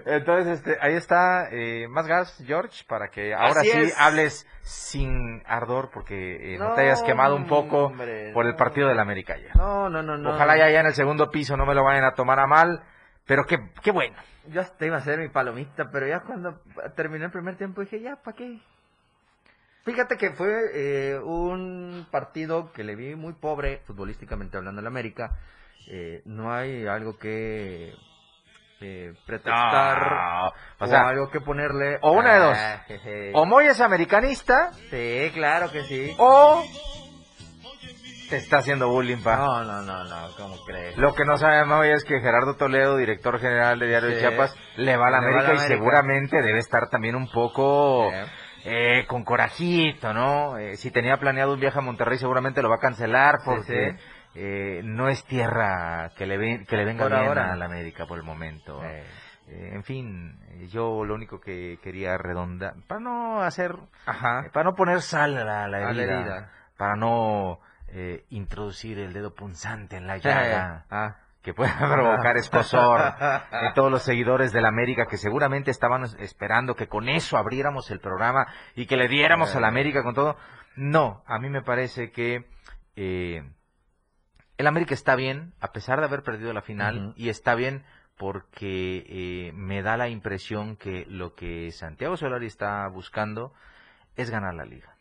Entonces, 0.05 0.59
este, 0.59 0.77
ahí 0.81 0.93
está, 0.95 1.49
eh, 1.51 1.87
más 1.89 2.07
gas, 2.07 2.41
George, 2.45 2.83
para 2.87 3.09
que 3.09 3.33
ahora 3.33 3.61
Así 3.61 3.69
sí 3.71 3.79
es. 3.81 3.99
hables 3.99 4.47
sin 4.61 5.41
ardor, 5.45 5.89
porque 5.93 6.53
eh, 6.55 6.57
no, 6.57 6.69
No, 6.69 6.75
te 6.75 6.81
hayas 6.81 7.01
quemado 7.03 7.35
un 7.35 7.47
poco 7.47 7.85
hombre, 7.85 8.31
por 8.33 8.45
el 8.45 8.51
no. 8.51 8.57
partido 8.57 8.87
del 8.87 8.99
América 8.99 9.33
ayer. 9.33 9.55
No, 9.55 9.89
no, 9.89 10.01
no, 10.03 10.17
no. 10.17 10.31
Ojalá 10.31 10.57
ya 10.57 10.65
allá 10.65 10.81
en 10.81 10.85
el 10.87 10.93
segundo 10.93 11.29
piso 11.31 11.57
no 11.57 11.65
me 11.65 11.73
lo 11.75 11.83
vayan 11.83 12.03
a 12.03 12.13
tomar 12.13 12.39
a 12.39 12.47
mal, 12.47 12.83
pero 13.29 13.45
qué, 13.45 13.59
qué 13.83 13.91
bueno. 13.91 14.15
Yo 14.47 14.59
hasta 14.61 14.87
iba 14.87 14.95
a 14.95 14.99
hacer 14.99 15.19
mi 15.19 15.29
palomita, 15.29 15.91
pero 15.91 16.07
ya 16.07 16.21
cuando 16.21 16.59
terminé 16.95 17.25
el 17.25 17.31
primer 17.31 17.57
tiempo 17.57 17.81
dije, 17.81 18.01
ya, 18.01 18.15
¿para 18.15 18.35
qué? 18.35 18.57
Fíjate 19.85 20.17
que 20.17 20.31
fue 20.31 20.49
eh, 20.73 21.19
un 21.19 22.07
partido 22.09 22.71
que 22.73 22.83
le 22.83 22.95
vi 22.95 23.13
muy 23.15 23.33
pobre, 23.33 23.81
futbolísticamente 23.85 24.57
hablando, 24.57 24.81
en 24.81 24.87
América. 24.87 25.29
Eh, 25.91 26.23
no 26.25 26.51
hay 26.51 26.87
algo 26.87 27.19
que 27.19 27.93
eh, 28.81 29.13
pretextar 29.27 30.11
No, 30.11 30.47
o, 30.47 30.53
o 30.79 30.87
sea, 30.87 31.07
algo 31.09 31.29
que 31.29 31.39
ponerle. 31.41 31.99
o 32.01 32.11
una 32.13 32.33
de 32.33 32.39
dos. 32.39 32.57
Ah, 32.59 32.83
jeje. 32.87 33.31
o 33.35 33.45
Moy 33.45 33.67
es 33.67 33.79
americanista, 33.79 34.71
Sí, 34.89 35.29
claro 35.35 35.71
que 35.71 35.83
sí. 35.83 36.15
o 36.17 36.63
te 38.29 38.37
está 38.37 38.57
haciendo 38.59 38.89
bullying, 38.89 39.21
pa. 39.23 39.35
No, 39.37 39.63
no, 39.63 39.81
no, 39.81 40.03
no, 40.03 40.27
¿cómo 40.37 40.55
crees? 40.65 40.97
Lo 40.97 41.13
que 41.13 41.25
no 41.25 41.37
sabemos 41.37 41.79
hoy 41.79 41.89
es 41.89 42.03
que 42.03 42.19
Gerardo 42.21 42.55
Toledo, 42.55 42.97
director 42.97 43.39
general 43.39 43.79
de 43.79 43.87
Diario 43.87 44.09
de. 44.09 44.19
Chiapas, 44.19 44.55
le 44.77 44.95
va 44.97 45.07
a 45.07 45.09
la 45.11 45.19
Le 45.21 45.25
va 45.25 45.31
a 45.31 45.39
América 45.39 45.53
y 45.65 45.67
seguramente 45.67 46.41
debe 46.41 46.59
estar 46.59 46.89
también 46.89 47.15
un 47.15 47.29
poco 47.31 48.09
Sí. 48.11 48.31
eh, 48.65 49.05
con 49.07 49.23
corajito, 49.23 50.13
¿no? 50.13 50.57
Eh, 50.57 50.77
si 50.77 50.91
tenía 50.91 51.17
planeado 51.17 51.53
un 51.53 51.59
viaje 51.59 51.79
a 51.79 51.81
Monterrey 51.81 52.17
seguramente 52.17 52.61
lo 52.61 52.69
va 52.69 52.75
a 52.75 52.79
cancelar 52.79 53.39
porque 53.45 53.95
sí. 53.97 54.03
eh, 54.35 54.81
no 54.83 55.07
es 55.09 55.23
tierra 55.25 56.11
que 56.17 56.25
le, 56.25 56.37
ven- 56.37 56.65
que 56.65 56.75
le 56.77 56.85
venga 56.85 57.05
Por 57.05 57.13
bien 57.13 57.25
ahora. 57.25 57.53
a 57.53 57.55
la 57.55 57.65
América 57.65 58.05
por 58.05 58.17
el 58.19 58.23
momento. 58.25 58.81
Eh, 58.83 59.05
en 59.73 59.83
fin, 59.83 60.37
yo 60.71 61.03
lo 61.05 61.15
único 61.15 61.39
que 61.41 61.79
quería 61.81 62.17
redondar, 62.19 62.73
para 62.87 62.99
no 63.01 63.41
hacer, 63.41 63.75
Ajá. 64.05 64.43
eh, 64.45 64.49
para 64.53 64.65
no 64.69 64.75
poner 64.75 65.01
sal 65.01 65.35
a 65.37 65.67
la, 65.67 65.77
A 65.77 65.89
herida. 65.91 66.51
para 66.77 66.95
no 66.95 67.59
eh, 67.93 68.25
introducir 68.29 68.99
el 68.99 69.13
dedo 69.13 69.33
punzante 69.33 69.97
en 69.97 70.07
la 70.07 70.17
llaga 70.17 70.85
Ah. 70.89 71.15
que 71.41 71.53
pueda 71.53 71.77
provocar 71.93 72.37
escosor 72.37 73.13
en 73.51 73.73
todos 73.73 73.91
los 73.91 74.03
seguidores 74.03 74.51
de 74.51 74.61
la 74.61 74.67
América 74.69 75.05
que 75.05 75.17
seguramente 75.17 75.71
estaban 75.71 76.03
esperando 76.19 76.75
que 76.75 76.87
con 76.87 77.09
eso 77.09 77.37
abriéramos 77.37 77.89
el 77.91 77.99
programa 77.99 78.47
y 78.75 78.85
que 78.85 78.97
le 78.97 79.07
diéramos 79.07 79.55
a 79.55 79.59
la 79.59 79.67
América 79.67 80.03
con 80.03 80.13
todo. 80.15 80.37
No, 80.75 81.23
a 81.25 81.39
mí 81.39 81.49
me 81.49 81.61
parece 81.61 82.11
que 82.11 82.45
eh, 82.95 83.43
el 84.57 84.67
América 84.67 84.93
está 84.93 85.15
bien, 85.15 85.53
a 85.61 85.71
pesar 85.71 85.99
de 85.99 86.05
haber 86.05 86.23
perdido 86.23 86.51
la 86.53 86.61
final, 86.61 87.13
y 87.15 87.29
está 87.29 87.55
bien 87.55 87.83
porque 88.17 89.05
eh, 89.07 89.51
me 89.53 89.81
da 89.81 89.95
la 89.95 90.09
impresión 90.09 90.75
que 90.75 91.05
lo 91.07 91.33
que 91.33 91.71
Santiago 91.71 92.17
Solari 92.17 92.47
está 92.47 92.85
buscando 92.89 93.53
es 94.17 94.29
ganar 94.29 94.53
la 94.53 94.65
liga 94.65 94.97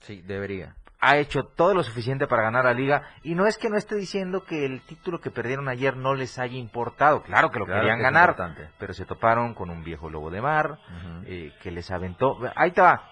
Sí, 0.00 0.20
debería. 0.22 0.74
Ha 1.04 1.16
hecho 1.16 1.42
todo 1.42 1.74
lo 1.74 1.82
suficiente 1.82 2.28
para 2.28 2.44
ganar 2.44 2.64
la 2.64 2.72
liga. 2.74 3.02
Y 3.24 3.34
no 3.34 3.46
es 3.46 3.58
que 3.58 3.68
no 3.68 3.76
esté 3.76 3.96
diciendo 3.96 4.44
que 4.44 4.64
el 4.64 4.80
título 4.82 5.20
que 5.20 5.30
perdieron 5.32 5.68
ayer 5.68 5.96
no 5.96 6.14
les 6.14 6.38
haya 6.38 6.56
importado, 6.56 7.22
claro 7.24 7.50
que 7.50 7.58
lo 7.58 7.66
Claro 7.66 7.80
querían 7.80 7.98
que 7.98 8.02
ganar, 8.04 8.36
pero 8.78 8.94
se 8.94 9.04
toparon 9.04 9.52
con 9.54 9.68
un 9.68 9.82
viejo 9.82 10.08
lobo 10.08 10.30
de 10.30 10.40
mar 10.40 10.78
eh, 11.26 11.52
que 11.60 11.72
les 11.72 11.90
aventó, 11.90 12.38
ahí 12.54 12.70
va, 12.70 13.02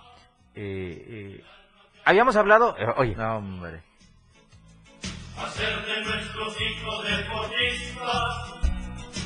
Eh, 0.54 1.38
eh, 1.38 1.44
habíamos 2.04 2.34
hablado, 2.36 2.76
eh, 2.78 2.86
oye, 2.96 3.14
No, 3.16 3.36
hombre. 3.38 3.82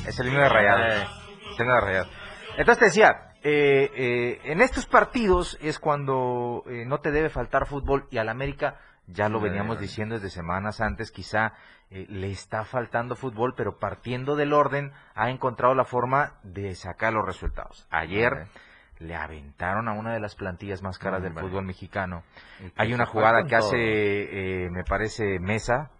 es 0.07 0.19
el 0.19 0.27
himno 0.27 0.41
de 0.41 0.49
Rayados, 0.49 0.85
Eh. 0.85 1.07
es 1.53 1.59
el 1.59 1.65
de 1.67 1.81
Rayados. 1.81 2.09
Entonces 2.57 2.79
te 2.79 2.85
decía, 2.85 3.11
eh, 3.47 3.91
eh, 3.93 4.41
en 4.45 4.59
estos 4.59 4.87
partidos 4.87 5.59
es 5.61 5.77
cuando 5.77 6.63
eh, 6.65 6.83
no 6.87 6.97
te 6.99 7.11
debe 7.11 7.29
faltar 7.29 7.67
fútbol 7.67 8.07
y 8.09 8.17
al 8.17 8.29
América, 8.29 8.79
ya 9.05 9.29
lo 9.29 9.39
veníamos 9.39 9.79
diciendo 9.79 10.15
desde 10.15 10.31
semanas 10.31 10.81
antes, 10.81 11.11
quizá 11.11 11.53
eh, 11.91 12.07
le 12.09 12.31
está 12.31 12.65
faltando 12.65 13.15
fútbol, 13.15 13.53
pero 13.55 13.77
partiendo 13.77 14.35
del 14.35 14.51
orden 14.51 14.91
ha 15.13 15.29
encontrado 15.29 15.75
la 15.75 15.85
forma 15.85 16.33
de 16.41 16.73
sacar 16.73 17.13
los 17.13 17.23
resultados. 17.23 17.87
Ayer 17.91 18.47
le 18.97 19.15
aventaron 19.15 19.87
a 19.89 19.93
una 19.93 20.11
de 20.11 20.19
las 20.19 20.33
plantillas 20.33 20.81
más 20.81 20.97
caras 20.97 21.21
del 21.21 21.33
Hombre. 21.33 21.43
fútbol 21.43 21.65
mexicano. 21.65 22.23
Hay 22.75 22.95
una 22.95 23.05
jugada 23.05 23.45
que 23.45 23.55
hace, 23.55 23.75
eh, 23.77 24.69
me 24.71 24.83
parece, 24.83 25.37
Mesa 25.37 25.91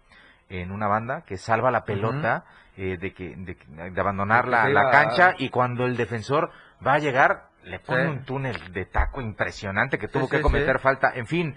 en 0.48 0.72
una 0.72 0.88
banda, 0.88 1.22
que 1.22 1.36
salva 1.36 1.70
la 1.70 1.84
pelota 1.84 2.44
eh, 2.76 2.98
de, 2.98 3.14
que, 3.14 3.34
de, 3.36 3.56
de 3.90 4.00
abandonar 4.00 4.48
la, 4.48 4.90
cancha 4.90 5.34
y 5.38 5.48
cuando 5.48 5.86
el 5.86 5.96
defensor 5.96 6.50
va 6.84 6.94
a 6.94 6.98
llegar, 6.98 7.48
le 7.64 7.78
pone 7.80 8.04
Sí. 8.04 8.08
un 8.10 8.24
túnel 8.24 8.72
de 8.72 8.86
taco 8.86 9.20
impresionante 9.20 9.98
que 9.98 10.06
Sí, 10.06 10.12
tuvo 10.12 10.28
que 10.28 10.38
sí, 10.38 10.42
cometer 10.42 10.78
falta. 10.78 11.12
En 11.14 11.26
fin, 11.26 11.54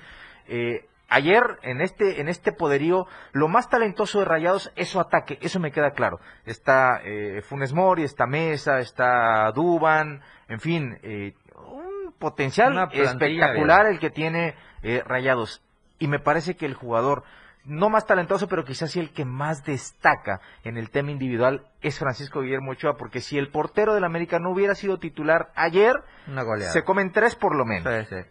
eh, 0.47 0.85
ayer 1.07 1.43
en 1.63 1.81
este, 1.81 2.21
en 2.21 2.27
este 2.27 2.51
poderío, 2.51 3.07
lo 3.31 3.47
más 3.47 3.69
talentoso 3.69 4.19
de 4.19 4.25
Rayados 4.25 4.71
es 4.75 4.89
su 4.89 4.99
ataque, 4.99 5.37
eso 5.41 5.59
me 5.59 5.71
queda 5.71 5.91
claro. 5.91 6.19
Está 6.45 7.01
eh, 7.03 7.41
Funes 7.43 7.73
Mori, 7.73 8.03
está 8.03 8.25
Mesa, 8.25 8.79
está 8.79 9.51
Duban, 9.51 10.21
en 10.47 10.59
fin, 10.59 10.97
eh, 11.03 11.33
un 11.55 12.13
potencial 12.17 12.89
espectacular 12.91 13.85
el 13.87 13.99
que 13.99 14.09
tiene 14.09 14.55
eh, 14.81 15.03
Rayados. 15.05 15.61
Y 15.99 16.07
me 16.07 16.19
parece 16.19 16.55
que 16.55 16.65
el 16.65 16.73
jugador, 16.73 17.23
no 17.65 17.89
más 17.89 18.05
talentoso, 18.05 18.47
pero 18.47 18.65
quizás 18.65 18.91
sí 18.91 18.99
el 18.99 19.11
que 19.11 19.25
más 19.25 19.63
destaca 19.63 20.41
en 20.63 20.77
el 20.77 20.89
tema 20.89 21.11
individual 21.11 21.65
es 21.81 21.99
Francisco 21.99 22.41
Guillermo 22.41 22.71
Ochoa, 22.71 22.97
porque 22.97 23.21
si 23.21 23.37
el 23.37 23.49
portero 23.49 23.93
del 23.93 24.03
América 24.03 24.39
no 24.39 24.51
hubiera 24.51 24.75
sido 24.75 24.97
titular 24.97 25.51
ayer, 25.55 25.95
Una 26.27 26.43
se 26.59 26.83
comen 26.83 27.11
tres 27.11 27.35
por 27.35 27.55
lo 27.55 27.65
menos. 27.65 28.07
Sí, 28.07 28.15
sí. 28.15 28.21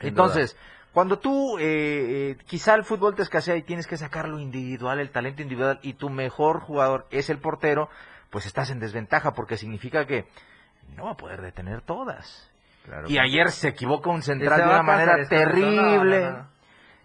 Sin 0.00 0.08
Entonces, 0.08 0.56
cuando 0.92 1.18
tú, 1.18 1.58
eh, 1.58 1.64
eh, 2.30 2.36
quizá 2.46 2.74
el 2.74 2.84
fútbol 2.84 3.14
te 3.14 3.22
escasea 3.22 3.56
y 3.56 3.62
tienes 3.62 3.86
que 3.86 3.96
sacar 3.96 4.28
lo 4.28 4.38
individual, 4.38 5.00
el 5.00 5.10
talento 5.10 5.42
individual, 5.42 5.78
y 5.82 5.94
tu 5.94 6.08
mejor 6.10 6.60
jugador 6.60 7.06
es 7.10 7.28
el 7.28 7.38
portero, 7.38 7.88
pues 8.30 8.46
estás 8.46 8.70
en 8.70 8.78
desventaja, 8.78 9.32
porque 9.32 9.56
significa 9.56 10.06
que 10.06 10.26
no 10.96 11.04
va 11.04 11.10
a 11.12 11.16
poder 11.16 11.42
detener 11.42 11.82
todas. 11.82 12.50
Claro 12.84 13.10
Y 13.10 13.18
ayer 13.18 13.50
se 13.50 13.68
equivoca 13.68 14.10
un 14.10 14.22
central 14.22 14.60
de 14.60 14.66
una 14.66 14.82
manera. 14.82 15.16
No, 15.16 15.28
terrible. 15.28 16.20
no, 16.20 16.30
no. 16.30 16.55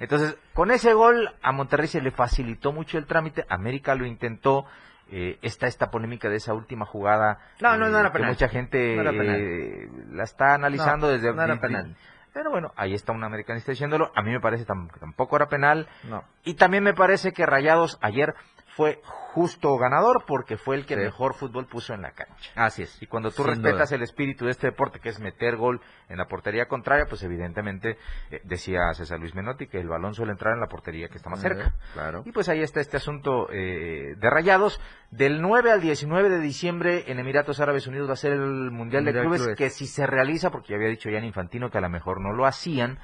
Entonces, 0.02 0.36
con 0.54 0.72
ese 0.72 0.94
gol 0.94 1.30
a 1.42 1.52
Monterrey 1.52 1.88
se 1.88 2.02
le 2.02 2.12
facilitó 2.12 2.74
mucho 2.74 2.98
el 2.98 3.06
trámite. 3.06 3.46
América 3.50 3.96
lo 3.96 4.06
intentó. 4.06 4.66
Eh, 5.14 5.38
está 5.42 5.68
esta 5.68 5.92
polémica 5.92 6.30
de 6.30 6.38
esa 6.38 6.54
última 6.54 6.86
jugada. 6.86 7.38
No, 7.62 7.78
no, 7.78 7.90
no 7.90 7.98
eh, 7.98 8.00
era 8.00 8.10
que 8.12 8.18
penal. 8.20 8.30
mucha 8.32 8.48
gente 8.50 8.96
No 8.96 9.12
penal. 9.12 9.36
eh, 9.40 9.90
la 10.12 10.24
está 10.24 10.56
analizando 10.56 11.08
No, 11.08 11.14
desde. 11.14 11.34
no 11.34 11.44
era 11.44 11.60
penal. 11.60 11.96
Pero 12.34 12.50
bueno, 12.50 12.72
ahí 12.78 12.94
está 12.94 13.12
un 13.12 13.24
americanista 13.24 13.72
diciéndolo. 13.74 14.12
A 14.16 14.22
mí 14.22 14.32
me 14.32 14.40
parece 14.40 14.64
que 14.66 15.00
tampoco 15.00 15.36
era 15.36 15.48
penal. 15.50 15.88
No. 16.06 16.24
Y 16.46 16.54
también 16.54 16.84
me 16.84 16.94
parece 16.94 17.34
que 17.34 17.46
Rayados 17.46 18.00
ayer 18.02 18.34
fue 18.82 19.00
justo 19.34 19.78
ganador 19.78 20.24
porque 20.28 20.58
fue 20.58 20.76
el 20.76 20.86
que 20.88 20.96
Sí. 20.96 21.02
mejor 21.02 21.36
fútbol 21.36 21.68
puso 21.68 21.94
en 21.94 22.02
la 22.02 22.12
cancha. 22.12 22.52
Así 22.56 22.82
es. 22.82 23.00
Y 23.02 23.06
cuando 23.06 23.30
tú 23.30 23.44
Sin 23.44 23.52
respetas 23.54 23.90
duda. 23.90 23.96
el 23.98 24.02
espíritu 24.02 24.46
de 24.46 24.52
este 24.52 24.68
deporte, 24.68 25.00
que 25.00 25.10
es 25.10 25.20
meter 25.20 25.56
gol 25.56 25.80
en 26.10 26.18
la 26.18 26.26
portería 26.28 26.66
contraria, 26.68 27.06
pues 27.08 27.22
evidentemente, 27.24 27.98
eh, 28.32 28.42
decía 28.44 28.80
César 28.94 29.20
Luis 29.20 29.36
Menotti, 29.36 29.68
que 29.68 29.80
el 29.80 29.88
balón 29.88 30.16
suele 30.16 30.32
entrar 30.32 30.56
en 30.56 30.60
la 30.60 30.68
portería 30.68 31.08
que 31.10 31.18
está 31.18 31.30
más 31.30 31.42
cerca. 31.42 31.68
Eh, 31.68 31.72
Claro. 31.94 32.24
Y 32.26 32.32
pues 32.32 32.50
ahí 32.50 32.62
está 32.62 32.82
este 32.82 32.98
asunto 32.98 33.48
eh, 33.52 34.16
de 34.18 34.30
rayados. 34.32 34.82
Del 35.12 35.42
9 35.42 35.72
al 35.72 35.80
19 35.82 36.30
de 36.30 36.40
diciembre 36.40 37.04
en 37.08 37.20
Emiratos 37.20 37.60
Árabes 37.60 37.86
Unidos 37.86 38.10
va 38.10 38.14
a 38.14 38.18
ser 38.18 38.32
el 38.34 38.72
Mundial, 38.72 39.06
de 39.06 39.12
Mundial 39.12 39.24
Clubes, 39.26 39.42
Clubes. 39.42 39.58
que 39.58 39.70
si 39.70 39.86
se 39.86 40.08
realiza, 40.08 40.50
porque 40.50 40.70
ya 40.70 40.76
había 40.78 40.88
dicho 40.90 41.10
Jan 41.12 41.24
Infantino 41.24 41.70
que 41.70 41.78
a 41.78 41.82
lo 41.82 41.90
mejor 41.90 42.20
no 42.20 42.34
lo 42.34 42.46
hacían, 42.48 42.98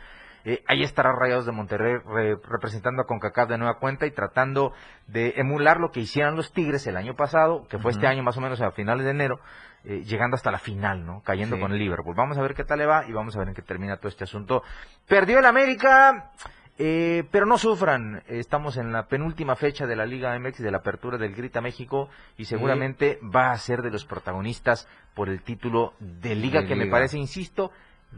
eh, 0.50 0.64
ahí 0.68 0.82
estará 0.82 1.12
Rayados 1.12 1.46
de 1.46 1.52
Monterrey 1.52 1.98
re- 2.06 2.38
representando 2.50 3.02
a 3.02 3.06
CONCACAF 3.06 3.50
de 3.50 3.58
nueva 3.58 3.80
cuenta 3.80 4.06
y 4.06 4.12
tratando 4.12 4.72
de 5.08 5.34
emular 5.36 5.80
lo 5.80 5.92
que 5.92 6.00
hicieron 6.00 6.36
los 6.38 6.54
Tigres 6.54 6.88
el 6.88 6.96
año 6.96 7.16
pasado, 7.16 7.68
que 7.68 7.78
fue 7.80 7.92
este 7.92 8.08
año 8.08 8.24
más 8.24 8.38
o 8.38 8.42
menos 8.42 8.62
a 8.62 8.72
finales 8.72 9.04
de 9.04 9.12
enero, 9.12 9.40
eh, 9.84 10.04
llegando 10.06 10.36
hasta 10.36 10.50
la 10.50 10.60
final, 10.60 11.06
¿no? 11.06 11.22
Cayendo 11.24 11.58
Sí. 11.58 11.62
con 11.62 11.72
el 11.74 11.80
Liverpool. 11.80 12.16
Vamos 12.16 12.38
a 12.38 12.42
ver 12.42 12.54
qué 12.56 12.64
tal 12.64 12.80
le 12.80 12.86
va 12.86 13.06
y 13.08 13.12
vamos 13.12 13.36
a 13.36 13.40
ver 13.40 13.50
en 13.50 13.54
qué 13.56 13.62
termina 13.62 13.98
todo 13.98 14.08
este 14.08 14.24
asunto. 14.24 14.64
Perdió 15.08 15.40
el 15.40 15.46
América 15.46 16.32
Eh, 16.80 17.24
pero 17.32 17.48
no 17.48 17.58
sufran, 17.58 18.22
estamos 18.28 18.78
en 18.78 18.92
la 18.92 19.08
penúltima 19.08 19.56
fecha 19.56 19.88
de 19.88 19.96
la 19.96 20.06
Liga 20.06 20.38
MX 20.38 20.60
de 20.62 20.70
la 20.70 20.78
apertura 20.78 21.18
del 21.18 21.34
Grita 21.34 21.60
México 21.60 22.08
y 22.38 22.46
seguramente 22.46 23.18
va 23.36 23.50
a 23.50 23.58
ser 23.58 23.82
de 23.82 23.90
los 23.90 24.06
protagonistas 24.06 24.88
por 25.16 25.28
el 25.28 25.42
título 25.42 25.94
de 26.00 26.36
Liga 26.36 26.62
De 26.62 26.68
que 26.68 26.76
me 26.76 26.86
parece, 26.86 27.18
insisto, 27.18 27.72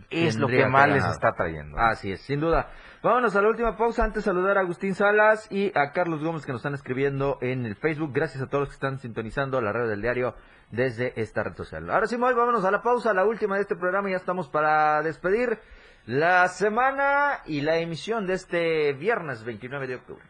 es 0.10 0.38
lo 0.38 0.48
que 0.48 0.66
más 0.68 0.90
les 0.90 1.06
está 1.06 1.34
trayendo. 1.34 1.78
Así 1.78 2.12
es, 2.12 2.22
sin 2.22 2.40
duda. 2.40 2.70
Vámonos 3.02 3.36
a 3.36 3.42
la 3.42 3.50
última 3.50 3.78
pausa. 3.78 4.04
Antes 4.04 4.26
saludar 4.26 4.58
a 4.58 4.62
Agustín 4.62 4.94
Salas 4.94 5.48
y 5.52 5.72
a 5.78 5.92
Carlos 5.92 6.22
Gómez 6.22 6.46
que 6.46 6.52
nos 6.52 6.60
están 6.60 6.74
escribiendo 6.74 7.38
en 7.42 7.66
el 7.66 7.76
Facebook. 7.76 8.12
Gracias 8.14 8.44
a 8.44 8.48
todos 8.48 8.62
los 8.62 8.70
que 8.70 8.74
están 8.74 9.00
sintonizando 9.00 9.62
la 9.62 9.72
red 9.72 9.88
del 9.88 10.02
diario 10.02 10.36
desde 10.72 11.14
esta 11.20 11.44
red 11.44 11.56
social. 11.56 11.90
Ahora 11.90 12.08
sí, 12.08 12.18
Moy, 12.18 12.34
vámonos 12.34 12.66
a 12.66 12.72
la 12.72 12.82
pausa, 12.82 13.14
la 13.14 13.26
última 13.26 13.56
de 13.56 13.62
este 13.62 13.76
programa. 13.76 14.10
Ya 14.10 14.18
estamos 14.18 14.50
para 14.50 15.02
despedir 15.02 15.60
la 16.06 16.48
semana 16.48 17.40
y 17.46 17.62
la 17.62 17.78
emisión 17.78 18.28
de 18.28 18.34
este 18.34 18.94
viernes 18.94 19.44
29 19.44 19.88
de 19.88 19.96
octubre. 19.96 20.24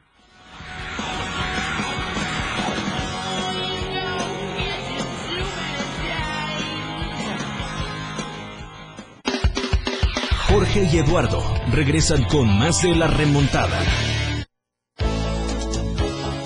Jorge 10.69 10.87
y 10.93 10.97
Eduardo 10.99 11.41
regresan 11.71 12.23
con 12.25 12.47
más 12.59 12.83
de 12.83 12.95
la 12.95 13.07
remontada. 13.07 13.81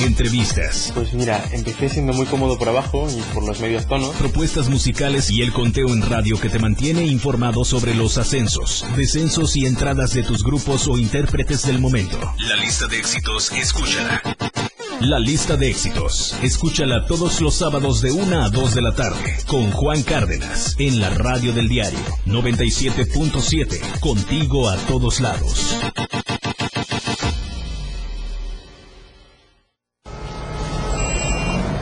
Entrevistas, 0.00 0.90
Pues 0.94 1.12
mira, 1.12 1.44
empecé 1.52 1.88
siendo 1.88 2.12
muy 2.12 2.26
cómodo 2.26 2.58
por 2.58 2.68
abajo 2.68 3.06
y 3.08 3.20
por 3.34 3.46
los 3.46 3.60
medios 3.60 3.86
tonos. 3.86 4.16
propuestas 4.16 4.68
musicales 4.68 5.30
y 5.30 5.42
el 5.42 5.52
conteo 5.52 5.88
en 5.88 6.02
radio 6.02 6.40
que 6.40 6.48
te 6.48 6.58
mantiene 6.58 7.04
informado 7.04 7.64
sobre 7.64 7.94
los 7.94 8.18
ascensos, 8.18 8.84
descensos 8.96 9.56
y 9.56 9.66
entradas 9.66 10.12
de 10.12 10.24
tus 10.24 10.42
grupos 10.42 10.88
o 10.88 10.98
intérpretes 10.98 11.66
del 11.66 11.78
momento. 11.78 12.18
La 12.48 12.56
lista 12.56 12.88
de 12.88 12.98
éxitos, 12.98 13.52
escúchala. 13.52 14.22
La 15.00 15.20
lista 15.20 15.56
de 15.56 15.70
éxitos, 15.70 16.34
escúchala 16.42 17.06
todos 17.06 17.40
los 17.40 17.54
sábados 17.54 18.00
de 18.00 18.10
1 18.10 18.42
a 18.42 18.50
2 18.50 18.74
de 18.74 18.82
la 18.82 18.94
tarde 18.96 19.38
con 19.46 19.70
Juan 19.70 20.02
Cárdenas 20.02 20.74
en 20.80 21.00
la 21.00 21.10
radio 21.10 21.52
del 21.52 21.68
diario 21.68 22.00
97.7, 22.26 24.00
contigo 24.00 24.68
a 24.68 24.76
todos 24.88 25.20
lados. 25.20 25.76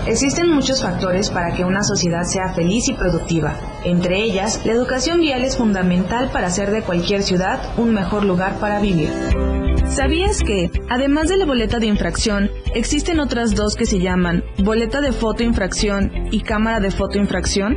Existen 0.07 0.49
muchos 0.49 0.83
factores 0.83 1.31
para 1.31 1.53
que 1.53 1.65
una 1.65 1.83
sociedad 1.83 2.23
sea 2.23 2.55
feliz 2.55 2.89
y 2.89 2.95
productiva. 2.95 3.57
Entre 3.85 4.23
ellas, 4.23 4.65
la 4.65 4.73
educación 4.73 5.21
vial 5.21 5.43
es 5.43 5.57
fundamental 5.57 6.31
para 6.33 6.47
hacer 6.47 6.71
de 6.71 6.83
cualquier 6.83 7.25
ciudad 7.25 7.61
un 7.77 7.93
mejor 7.93 8.25
lugar 8.25 8.61
para 8.61 8.79
vivir. 8.79 9.11
¿Sabías 9.89 10.43
que, 10.43 10.71
además 10.89 11.29
de 11.29 11.37
la 11.37 11.45
boleta 11.45 11.79
de 11.79 11.87
infracción, 11.87 12.51
existen 12.75 13.19
otras 13.19 13.55
dos 13.55 13.75
que 13.75 13.87
se 13.87 13.99
llaman 13.99 14.45
boleta 14.63 15.01
de 15.01 15.13
fotoinfracción 15.13 16.29
y 16.31 16.41
cámara 16.43 16.81
de 16.81 16.91
fotoinfracción? 16.91 17.77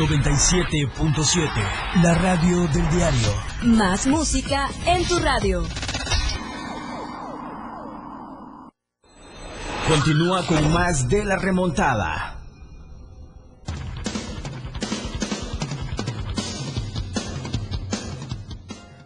...97.7... 0.00 2.02
La 2.02 2.14
radio 2.14 2.66
del 2.68 2.88
diario. 2.88 3.28
Más 3.64 4.06
música 4.06 4.66
en 4.86 5.06
tu 5.06 5.18
radio. 5.18 5.62
Continúa 9.86 10.46
con 10.46 10.72
más 10.72 11.06
de 11.06 11.22
la 11.22 11.36
remontada. 11.36 12.40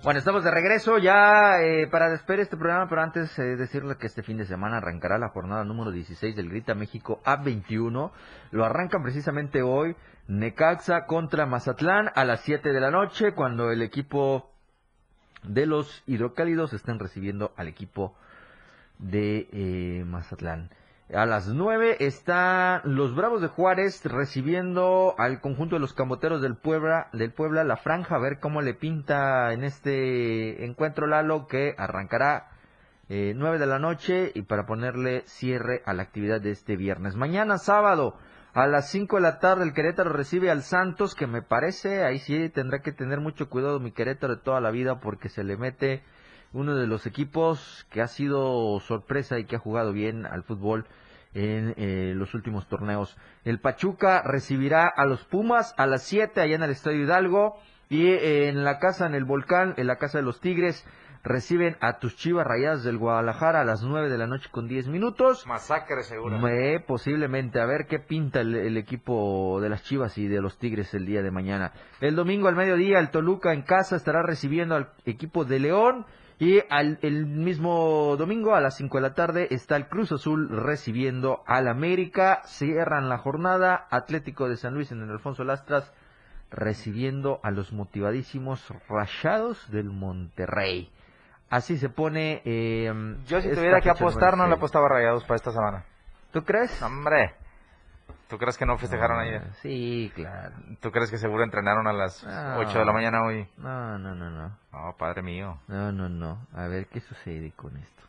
Bueno, 0.04 0.18
estamos 0.18 0.44
de 0.44 0.50
regreso 0.52 0.98
ya 0.98 1.60
eh, 1.62 1.88
para 1.90 2.10
despedir 2.10 2.40
este 2.40 2.56
programa, 2.56 2.88
pero 2.88 3.00
antes 3.00 3.36
eh, 3.38 3.56
decirle 3.56 3.96
que 3.96 4.06
este 4.06 4.22
fin 4.22 4.36
de 4.36 4.44
semana 4.44 4.76
arrancará 4.76 5.18
la 5.18 5.30
jornada 5.30 5.64
número 5.64 5.90
16 5.90 6.36
del 6.36 6.50
Grita 6.50 6.76
México 6.76 7.20
A21. 7.24 8.12
Lo 8.52 8.64
arrancan 8.64 9.02
precisamente 9.02 9.62
hoy 9.62 9.96
Necaxa 10.26 11.06
contra 11.06 11.46
Mazatlán 11.46 12.10
a 12.14 12.24
las 12.24 12.40
7 12.40 12.72
de 12.72 12.80
la 12.80 12.90
noche, 12.90 13.32
cuando 13.34 13.70
el 13.70 13.82
equipo 13.82 14.50
de 15.42 15.66
los 15.66 16.02
hidrocálidos 16.06 16.72
estén 16.72 16.98
recibiendo 16.98 17.52
al 17.56 17.68
equipo 17.68 18.16
de 18.98 19.48
eh, 19.52 20.04
Mazatlán. 20.06 20.70
A 21.14 21.26
las 21.26 21.48
9 21.48 21.98
están 22.00 22.80
los 22.84 23.14
Bravos 23.14 23.42
de 23.42 23.48
Juárez 23.48 24.02
recibiendo 24.06 25.14
al 25.18 25.42
conjunto 25.42 25.76
de 25.76 25.80
los 25.80 25.92
Camboteros 25.92 26.40
del 26.40 26.56
Puebla, 26.56 27.08
del 27.12 27.30
Puebla 27.30 27.62
la 27.62 27.76
franja, 27.76 28.16
a 28.16 28.20
ver 28.20 28.40
cómo 28.40 28.62
le 28.62 28.72
pinta 28.72 29.52
en 29.52 29.64
este 29.64 30.64
encuentro 30.64 31.06
Lalo 31.06 31.46
que 31.46 31.74
arrancará 31.76 32.48
eh, 33.10 33.34
9 33.36 33.58
de 33.58 33.66
la 33.66 33.78
noche 33.78 34.32
y 34.34 34.42
para 34.42 34.64
ponerle 34.64 35.22
cierre 35.26 35.82
a 35.84 35.92
la 35.92 36.04
actividad 36.04 36.40
de 36.40 36.52
este 36.52 36.76
viernes. 36.76 37.16
Mañana 37.16 37.58
sábado 37.58 38.16
a 38.54 38.68
las 38.68 38.88
5 38.90 39.16
de 39.16 39.22
la 39.22 39.40
tarde 39.40 39.64
el 39.64 39.74
Querétaro 39.74 40.12
recibe 40.12 40.48
al 40.48 40.62
Santos 40.62 41.16
que 41.16 41.26
me 41.26 41.42
parece, 41.42 42.04
ahí 42.04 42.20
sí 42.20 42.48
tendrá 42.50 42.82
que 42.82 42.92
tener 42.92 43.18
mucho 43.18 43.50
cuidado 43.50 43.80
mi 43.80 43.90
Querétaro 43.90 44.36
de 44.36 44.42
toda 44.42 44.60
la 44.60 44.70
vida 44.70 45.00
porque 45.00 45.28
se 45.28 45.42
le 45.42 45.56
mete 45.56 46.04
uno 46.52 46.76
de 46.76 46.86
los 46.86 47.04
equipos 47.04 47.84
que 47.90 48.00
ha 48.00 48.06
sido 48.06 48.78
sorpresa 48.78 49.40
y 49.40 49.44
que 49.44 49.56
ha 49.56 49.58
jugado 49.58 49.92
bien 49.92 50.24
al 50.24 50.44
fútbol 50.44 50.86
en 51.34 51.74
eh, 51.76 52.12
los 52.14 52.32
últimos 52.34 52.68
torneos. 52.68 53.16
El 53.44 53.58
Pachuca 53.58 54.22
recibirá 54.22 54.86
a 54.86 55.04
los 55.04 55.24
Pumas 55.24 55.74
a 55.76 55.86
las 55.86 56.04
7 56.04 56.40
allá 56.40 56.54
en 56.54 56.62
el 56.62 56.70
Estadio 56.70 57.02
Hidalgo 57.02 57.58
y 57.88 58.06
eh, 58.06 58.48
en 58.48 58.62
la 58.62 58.78
casa, 58.78 59.06
en 59.06 59.16
el 59.16 59.24
Volcán, 59.24 59.74
en 59.78 59.88
la 59.88 59.96
casa 59.96 60.18
de 60.18 60.24
los 60.24 60.40
Tigres, 60.40 60.86
reciben 61.24 61.76
a 61.80 61.98
tus 61.98 62.16
Chivas 62.16 62.46
Rayadas 62.46 62.84
del 62.84 62.98
Guadalajara 62.98 63.62
a 63.62 63.64
las 63.64 63.82
9 63.82 64.10
de 64.10 64.18
la 64.18 64.26
noche 64.26 64.48
con 64.50 64.68
10 64.68 64.88
minutos. 64.88 65.46
Masacre 65.46 66.02
seguro. 66.02 66.46
Eh, 66.46 66.84
posiblemente, 66.86 67.60
a 67.60 67.66
ver 67.66 67.86
qué 67.88 67.98
pinta 67.98 68.42
el, 68.42 68.54
el 68.54 68.76
equipo 68.76 69.58
de 69.60 69.70
las 69.70 69.82
Chivas 69.82 70.16
y 70.18 70.28
de 70.28 70.40
los 70.42 70.58
Tigres 70.58 70.92
el 70.92 71.06
día 71.06 71.22
de 71.22 71.30
mañana. 71.30 71.72
El 72.00 72.14
domingo 72.14 72.48
al 72.48 72.56
mediodía, 72.56 72.98
el 72.98 73.10
Toluca 73.10 73.54
en 73.54 73.62
casa 73.62 73.96
estará 73.96 74.22
recibiendo 74.22 74.76
al 74.76 74.90
equipo 75.06 75.44
de 75.44 75.58
León. 75.58 76.06
Y 76.38 76.60
al, 76.68 76.98
el 77.02 77.26
mismo 77.26 78.16
domingo 78.18 78.56
a 78.56 78.60
las 78.60 78.76
5 78.76 78.98
de 78.98 79.02
la 79.02 79.14
tarde 79.14 79.48
está 79.50 79.76
el 79.76 79.86
Cruz 79.86 80.10
Azul 80.10 80.48
recibiendo 80.50 81.42
al 81.46 81.68
América. 81.68 82.42
Cierran 82.44 83.08
la 83.08 83.18
jornada 83.18 83.86
Atlético 83.90 84.48
de 84.48 84.56
San 84.56 84.74
Luis 84.74 84.90
en 84.90 85.00
el 85.00 85.10
Alfonso 85.10 85.44
Lastras 85.44 85.92
recibiendo 86.50 87.40
a 87.42 87.50
los 87.50 87.72
motivadísimos 87.72 88.68
Rayados 88.88 89.70
del 89.70 89.90
Monterrey. 89.90 90.90
Así 91.54 91.78
se 91.78 91.88
pone. 91.88 92.42
eh, 92.44 92.92
Yo 93.26 93.40
si 93.40 93.48
tuviera 93.50 93.80
que 93.80 93.90
apostar, 93.90 94.36
no 94.36 94.46
le 94.48 94.54
apostaba 94.54 94.88
Rayados 94.88 95.22
para 95.24 95.36
esta 95.36 95.52
semana. 95.52 95.84
¿Tú 96.32 96.42
crees? 96.44 96.82
Hombre. 96.82 97.34
¿Tú 98.28 98.38
crees 98.38 98.56
que 98.58 98.66
no 98.66 98.76
festejaron 98.76 99.18
Ah, 99.18 99.22
ayer? 99.22 99.42
Sí, 99.62 100.10
claro. 100.16 100.54
¿Tú 100.80 100.90
crees 100.90 101.10
que 101.10 101.18
seguro 101.18 101.44
entrenaron 101.44 101.86
a 101.86 101.92
las 101.92 102.24
Ah. 102.26 102.56
8 102.58 102.78
de 102.80 102.84
la 102.84 102.92
mañana 102.92 103.22
hoy? 103.22 103.46
No, 103.58 103.98
no, 103.98 104.14
no, 104.16 104.30
no. 104.30 104.48
No, 104.72 104.96
padre 104.98 105.22
mío. 105.22 105.58
No, 105.68 105.92
no, 105.92 106.08
no. 106.08 106.44
A 106.54 106.66
ver 106.66 106.86
qué 106.88 107.00
sucede 107.00 107.52
con 107.54 107.76
esto. 107.76 108.02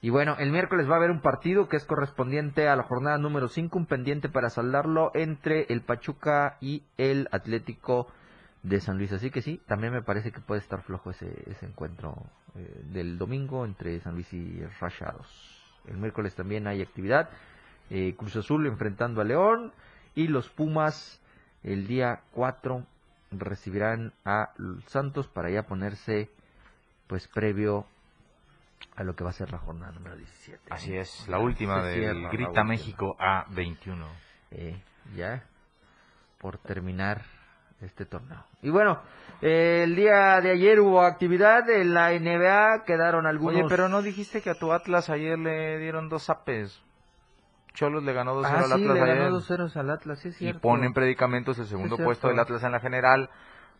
Y 0.00 0.08
bueno, 0.08 0.36
el 0.38 0.50
miércoles 0.50 0.88
va 0.88 0.94
a 0.94 0.96
haber 0.96 1.10
un 1.10 1.20
partido 1.20 1.68
que 1.68 1.76
es 1.76 1.84
correspondiente 1.84 2.66
a 2.68 2.76
la 2.76 2.84
jornada 2.84 3.18
número 3.18 3.48
5, 3.48 3.76
un 3.76 3.84
pendiente 3.84 4.30
para 4.30 4.48
saldarlo 4.48 5.10
entre 5.12 5.66
el 5.68 5.82
Pachuca 5.82 6.56
y 6.62 6.82
el 6.96 7.28
Atlético 7.30 8.06
de 8.62 8.80
San 8.80 8.96
Luis. 8.96 9.12
Así 9.12 9.30
que 9.30 9.42
sí, 9.42 9.60
también 9.66 9.92
me 9.92 10.00
parece 10.02 10.32
que 10.32 10.40
puede 10.40 10.60
estar 10.62 10.80
flojo 10.82 11.10
ese, 11.10 11.30
ese 11.50 11.66
encuentro 11.66 12.14
eh, 12.56 12.80
del 12.92 13.18
domingo 13.18 13.64
entre 13.64 14.00
San 14.00 14.14
Luis 14.14 14.32
y 14.32 14.60
Rayados. 14.80 15.26
El 15.86 15.96
miércoles 15.98 16.34
también 16.34 16.66
hay 16.66 16.82
actividad. 16.82 17.30
eh, 17.90 18.14
Cruz 18.16 18.36
Azul 18.36 18.66
enfrentando 18.66 19.20
a 19.20 19.24
León 19.24 19.72
y 20.14 20.28
los 20.28 20.48
Pumas 20.50 21.20
el 21.62 21.86
día 21.86 22.20
4 22.32 22.84
recibirán 23.32 24.12
a 24.24 24.50
Santos 24.86 25.26
para 25.28 25.50
ya 25.50 25.64
ponerse 25.64 26.30
pues 27.06 27.26
previo 27.28 27.86
a 28.96 29.02
lo 29.04 29.14
que 29.14 29.24
va 29.24 29.30
a 29.30 29.34
ser 29.34 29.50
la 29.52 29.58
jornada 29.58 29.92
número 29.92 30.16
17. 30.16 30.62
Así 30.70 30.96
es, 30.96 31.26
la 31.28 31.38
última 31.38 31.82
del 31.82 32.00
cierra 32.00 32.30
Grita 32.30 32.48
última. 32.50 32.64
México 32.64 33.16
A21. 33.18 34.04
Eh, 34.52 34.80
ya 35.16 35.44
por 36.38 36.58
terminar 36.58 37.22
este 37.82 38.04
torneo. 38.04 38.44
Y 38.62 38.70
bueno, 38.70 39.00
eh, 39.40 39.82
el 39.84 39.96
día 39.96 40.40
de 40.40 40.50
ayer 40.50 40.80
hubo 40.80 41.02
actividad 41.02 41.68
en 41.70 41.94
la 41.94 42.10
NBA, 42.12 42.84
quedaron 42.84 43.26
algunos... 43.26 43.56
Oye, 43.60 43.66
pero 43.68 43.88
no 43.88 44.02
dijiste 44.02 44.42
que 44.42 44.50
a 44.50 44.54
tu 44.54 44.72
Atlas 44.72 45.08
ayer 45.10 45.38
le 45.38 45.78
dieron 45.78 46.08
dos 46.08 46.24
zapes. 46.24 46.82
Cholos 47.72 48.02
le 48.02 48.12
ganó 48.12 48.34
2-0 48.42 48.46
Ah, 48.46 48.58
al 48.58 48.64
sí, 48.66 48.72
Atlas 48.72 48.94
le 48.94 49.02
ayer. 49.02 49.18
ganó 49.18 49.40
2-0 49.40 49.76
al 49.76 49.90
Atlas, 49.90 50.18
sí 50.18 50.28
es 50.28 50.34
y 50.36 50.38
cierto. 50.38 50.60
pone 50.60 50.86
en 50.86 50.92
predicamentos 50.92 51.58
el 51.58 51.66
segundo 51.66 51.96
Sí, 51.96 52.02
es 52.02 52.06
puesto 52.06 52.28
del. 52.28 52.38
Atlas 52.40 52.62
en 52.64 52.72
la 52.72 52.80
general 52.80 53.30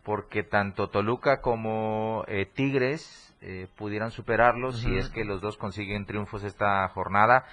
porque 0.05 0.43
tanto 0.43 0.89
Toluca 0.89 1.41
como 1.43 2.25
eh, 2.29 2.47
Tigres 2.47 3.35
eh, 3.43 3.69
pudieran 3.77 4.11
superarlos 4.13 4.79
si 4.81 4.97
es 4.97 5.11
que 5.11 5.25
los 5.25 5.41
dos 5.41 5.57
consiguen 5.59 6.07
triunfos 6.07 6.45
esta 6.45 6.89
jornada 6.89 7.45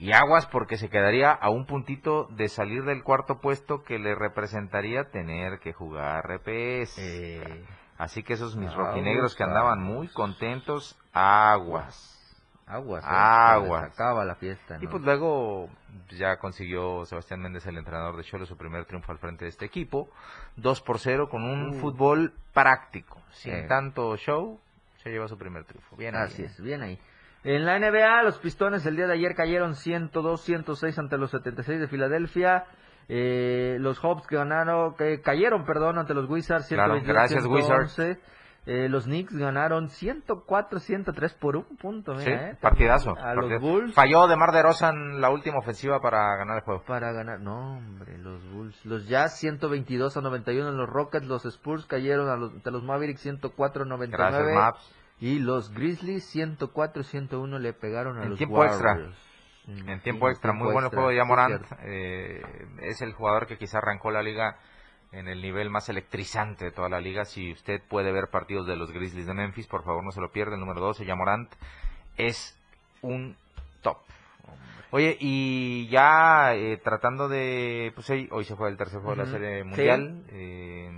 y 0.00 0.12
aguas 0.12 0.46
porque 0.46 0.78
se 0.78 0.88
quedaría 0.88 1.30
a 1.30 1.50
un 1.50 1.66
puntito 1.66 2.26
de 2.30 2.48
salir 2.48 2.84
del 2.84 3.02
cuarto 3.04 3.38
puesto 3.40 3.82
que 3.84 3.98
le 3.98 4.14
representaría 4.14 5.10
tener 5.10 5.58
que 5.60 5.72
jugar 5.74 6.24
RPS. 6.26 6.98
Eh, 6.98 7.64
Así 7.98 8.22
que 8.22 8.32
esos 8.32 8.56
mis 8.56 8.70
Aguas, 8.70 8.88
rojinegros 8.88 9.36
que 9.36 9.44
andaban 9.44 9.82
muy 9.82 10.08
contentos, 10.08 10.98
aguas. 11.12 12.16
Aguas. 12.66 13.04
eh, 13.04 13.08
Aguas. 13.10 13.92
acaba 13.92 14.24
la 14.24 14.36
fiesta, 14.36 14.78
Y 14.80 14.86
pues 14.86 15.02
luego 15.02 15.68
ya 16.16 16.38
consiguió 16.38 17.04
Sebastián 17.04 17.40
Méndez, 17.42 17.66
el 17.66 17.76
entrenador 17.76 18.16
de 18.16 18.22
Cholo, 18.24 18.46
su 18.46 18.56
primer 18.56 18.86
triunfo 18.86 19.12
al 19.12 19.18
frente 19.18 19.44
de 19.44 19.50
este 19.50 19.66
equipo. 19.66 20.08
2 20.56 20.80
por 20.80 20.98
0 20.98 21.28
con 21.28 21.42
un 21.44 21.70
Uh. 21.76 21.80
fútbol 21.80 22.32
práctico, 22.54 23.20
sin 23.32 23.52
Eh. 23.52 23.66
tanto 23.68 24.16
show, 24.16 24.58
se 25.02 25.10
lleva 25.10 25.28
su 25.28 25.36
primer 25.36 25.64
triunfo. 25.64 25.94
Bien 25.96 26.14
ahí, 26.16 26.22
Así 26.24 26.42
¿eh? 26.42 26.46
es, 26.46 26.58
bien 26.62 26.80
ahí. 26.82 26.98
En 27.42 27.64
la 27.64 27.78
NBA, 27.78 28.22
los 28.22 28.38
Pistones 28.38 28.84
el 28.84 28.96
día 28.96 29.06
de 29.06 29.14
ayer 29.14 29.34
cayeron 29.34 29.72
102-106 29.72 30.98
ante 30.98 31.16
los 31.16 31.30
76 31.30 31.80
de 31.80 31.88
Filadelfia. 31.88 32.64
Eh, 33.08 33.78
los 33.80 33.98
Hawks 33.98 34.26
ganaron, 34.28 34.94
que 34.94 35.20
cayeron, 35.20 35.64
perdón, 35.64 35.98
ante 35.98 36.14
los 36.14 36.28
Wizards. 36.28 36.68
Claro, 36.68 37.00
122, 37.00 37.14
gracias, 37.14 37.42
111. 37.42 38.20
Eh, 38.66 38.90
los 38.90 39.04
Knicks 39.04 39.34
ganaron 39.34 39.88
104-103 39.88 41.34
por 41.38 41.56
un 41.56 41.76
punto. 41.78 42.14
Sí, 42.16 42.28
mira, 42.28 42.50
eh, 42.50 42.58
partidazo. 42.60 43.12
A 43.12 43.14
partidazo. 43.14 43.48
los 43.48 43.60
Bulls 43.60 43.94
Falló 43.94 44.26
de 44.28 44.36
Mar 44.36 44.52
de 44.52 44.62
Rosa 44.62 44.90
en 44.90 45.20
la 45.20 45.30
última 45.30 45.58
ofensiva 45.58 45.98
para 46.00 46.36
ganar 46.36 46.58
el 46.58 46.62
juego. 46.62 46.84
para 46.86 47.10
ganar. 47.12 47.40
No, 47.40 47.78
hombre, 47.78 48.18
los 48.18 48.46
Bulls. 48.52 48.84
Los 48.84 49.08
Jazz 49.08 49.38
122 49.38 50.16
a 50.16 50.20
91 50.20 50.68
en 50.68 50.76
los 50.76 50.88
Rockets. 50.88 51.26
Los 51.26 51.46
Spurs 51.46 51.86
cayeron 51.86 52.28
a 52.28 52.36
los, 52.36 52.52
ante 52.52 52.70
los 52.70 52.82
Mavericks 52.82 53.22
104 53.22 53.84
a 53.84 53.86
99. 53.86 54.30
Gracias, 54.30 54.54
Maps. 54.54 54.99
Y 55.20 55.38
los 55.38 55.72
Grizzlies 55.72 56.24
104 56.24 57.02
101 57.02 57.58
le 57.58 57.72
pegaron 57.74 58.18
a 58.18 58.22
En 58.24 58.30
los 58.30 58.38
tiempo 58.38 58.64
extra. 58.64 58.94
Mm, 59.66 59.88
En 59.88 59.98
sí, 59.98 60.04
tiempo 60.04 60.28
extra, 60.30 60.52
muy 60.52 60.64
bueno 60.72 60.78
el 60.80 60.84
extra, 60.86 60.96
juego 60.98 61.08
de 61.10 61.14
sí, 61.14 61.18
Yamorant. 61.18 61.64
cierto. 61.66 61.76
Eh, 61.84 62.42
es 62.82 63.02
el 63.02 63.12
jugador 63.12 63.46
que 63.46 63.58
quizá 63.58 63.78
arrancó 63.78 64.10
la 64.10 64.22
liga 64.22 64.56
en 65.12 65.28
el 65.28 65.42
nivel 65.42 65.68
más 65.70 65.88
electrizante 65.88 66.64
de 66.64 66.70
toda 66.72 66.88
la 66.88 67.00
liga. 67.00 67.24
Si 67.26 67.52
usted 67.52 67.82
puede 67.88 68.12
ver 68.12 68.28
partidos 68.30 68.66
de 68.66 68.76
los 68.76 68.92
Grizzlies 68.92 69.26
de 69.26 69.34
Memphis, 69.34 69.66
por 69.66 69.84
favor 69.84 70.02
no 70.04 70.10
se 70.12 70.20
lo 70.20 70.32
pierda. 70.32 70.54
El 70.54 70.60
número 70.60 70.80
12, 70.80 71.04
Yamorant, 71.04 71.52
es 72.16 72.56
un 73.02 73.36
top. 73.82 73.98
Oye, 74.92 75.16
y 75.20 75.86
ya 75.88 76.54
eh, 76.54 76.76
tratando 76.82 77.28
de... 77.28 77.92
Pues 77.94 78.08
hoy, 78.10 78.28
hoy 78.32 78.44
se 78.44 78.54
juega 78.56 78.70
el 78.72 78.76
tercer 78.76 79.00
juego 79.00 79.14
de 79.14 79.24
la 79.24 79.30
Serie 79.30 79.58
Sí. 79.62 79.64
Mundial. 79.68 80.00
en- 80.00 80.24
eh, 80.30 80.90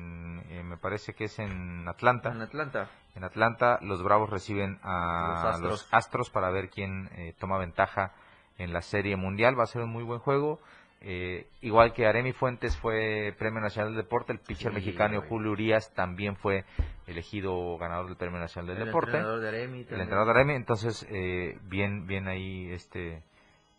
me 0.73 0.79
parece 0.79 1.13
que 1.13 1.25
es 1.25 1.39
en 1.39 1.87
Atlanta. 1.87 2.31
En 2.33 2.41
Atlanta. 2.41 2.89
En 3.15 3.25
Atlanta, 3.25 3.79
los 3.83 4.03
Bravos 4.03 4.31
reciben 4.31 4.79
a 4.83 5.29
Los 5.29 5.45
Astros. 5.55 5.71
los 5.71 5.89
Astros 5.93 6.31
para 6.31 6.51
ver 6.51 6.71
quién 6.71 7.11
eh, 7.15 7.35
toma 7.39 7.59
ventaja 7.59 8.13
en 8.57 8.73
la 8.73 8.81
Serie 8.81 9.17
Mundial. 9.17 9.59
Va 9.59 9.65
a 9.65 9.67
ser 9.67 9.83
un 9.83 9.91
muy 9.91 10.03
buen 10.03 10.19
juego. 10.19 10.61
Eh, 11.03 11.47
igual 11.61 11.93
que 11.93 12.07
Aremi 12.07 12.33
Fuentes 12.33 12.75
fue 12.79 13.35
Premio 13.39 13.61
Nacional 13.61 13.93
del 13.93 14.05
Deporte, 14.05 14.33
el 14.33 14.39
pitcher 14.39 14.71
Sí, 14.71 14.77
mexicano. 14.77 15.21
Julio 15.29 15.51
Urias 15.51 15.93
también 15.93 16.37
fue 16.37 16.65
elegido 17.07 17.77
ganador 17.77 18.07
del 18.07 18.17
Premio 18.17 18.39
Nacional 18.39 18.69
del 18.69 18.79
El 18.79 18.87
Deporte. 18.87 19.11
entrenador 19.11 19.41
de 19.41 19.49
Aremi 19.49 19.79
el 19.91 20.01
entrenador 20.01 20.27
de 20.27 20.31
Aremi, 20.31 20.55
entonces 20.55 21.07
eh, 21.11 21.59
bien, 21.65 22.07
bien 22.07 22.29
ahí 22.29 22.71
este 22.73 23.23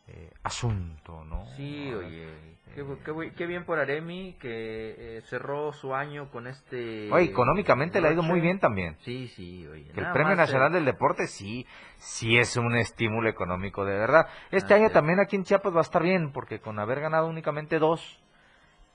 eh, 0.08 0.32
asunto, 0.44 1.24
¿no? 1.26 1.46
Sí, 1.56 1.92
Ahora, 1.94 2.08
oye. 2.08 2.28
Qué, 2.76 2.82
eh, 2.82 2.98
qué 3.06 3.34
qué 3.36 3.46
bien 3.46 3.66
por 3.66 3.80
Aremi 3.80 4.34
que 4.40 5.18
eh, 5.18 5.22
cerró 5.30 5.74
su 5.74 5.94
año 5.94 6.30
con 6.32 6.48
este. 6.48 7.12
Oye, 7.12 7.26
económicamente 7.26 8.02
le 8.02 8.08
ha 8.08 8.14
ido 8.14 8.24
muy 8.24 8.42
bien 8.42 8.60
también. 8.60 8.98
Sí, 9.02 9.28
sí, 9.30 9.66
oye. 9.68 9.92
Que 9.94 10.02
el 10.02 10.12
Premio 10.12 10.30
más, 10.36 10.38
Nacional 10.38 10.72
eh, 10.72 10.76
del 10.76 10.86
Deporte 10.86 11.28
sí, 11.28 11.68
sí 11.98 12.38
es 12.38 12.58
un 12.58 12.76
estímulo 12.76 13.30
económico 13.30 13.86
de 13.86 13.94
verdad. 13.94 14.28
Este 14.52 14.74
Ah, 14.74 14.78
año 14.78 14.90
también 14.90 15.20
aquí 15.20 15.36
en 15.36 15.44
Chiapas 15.44 15.74
va 15.74 15.80
a 15.80 15.82
estar 15.82 16.02
bien, 16.02 16.32
porque 16.32 16.60
con 16.60 16.80
haber 16.80 17.00
ganado 17.00 17.28
únicamente 17.28 17.78
dos, 17.78 18.23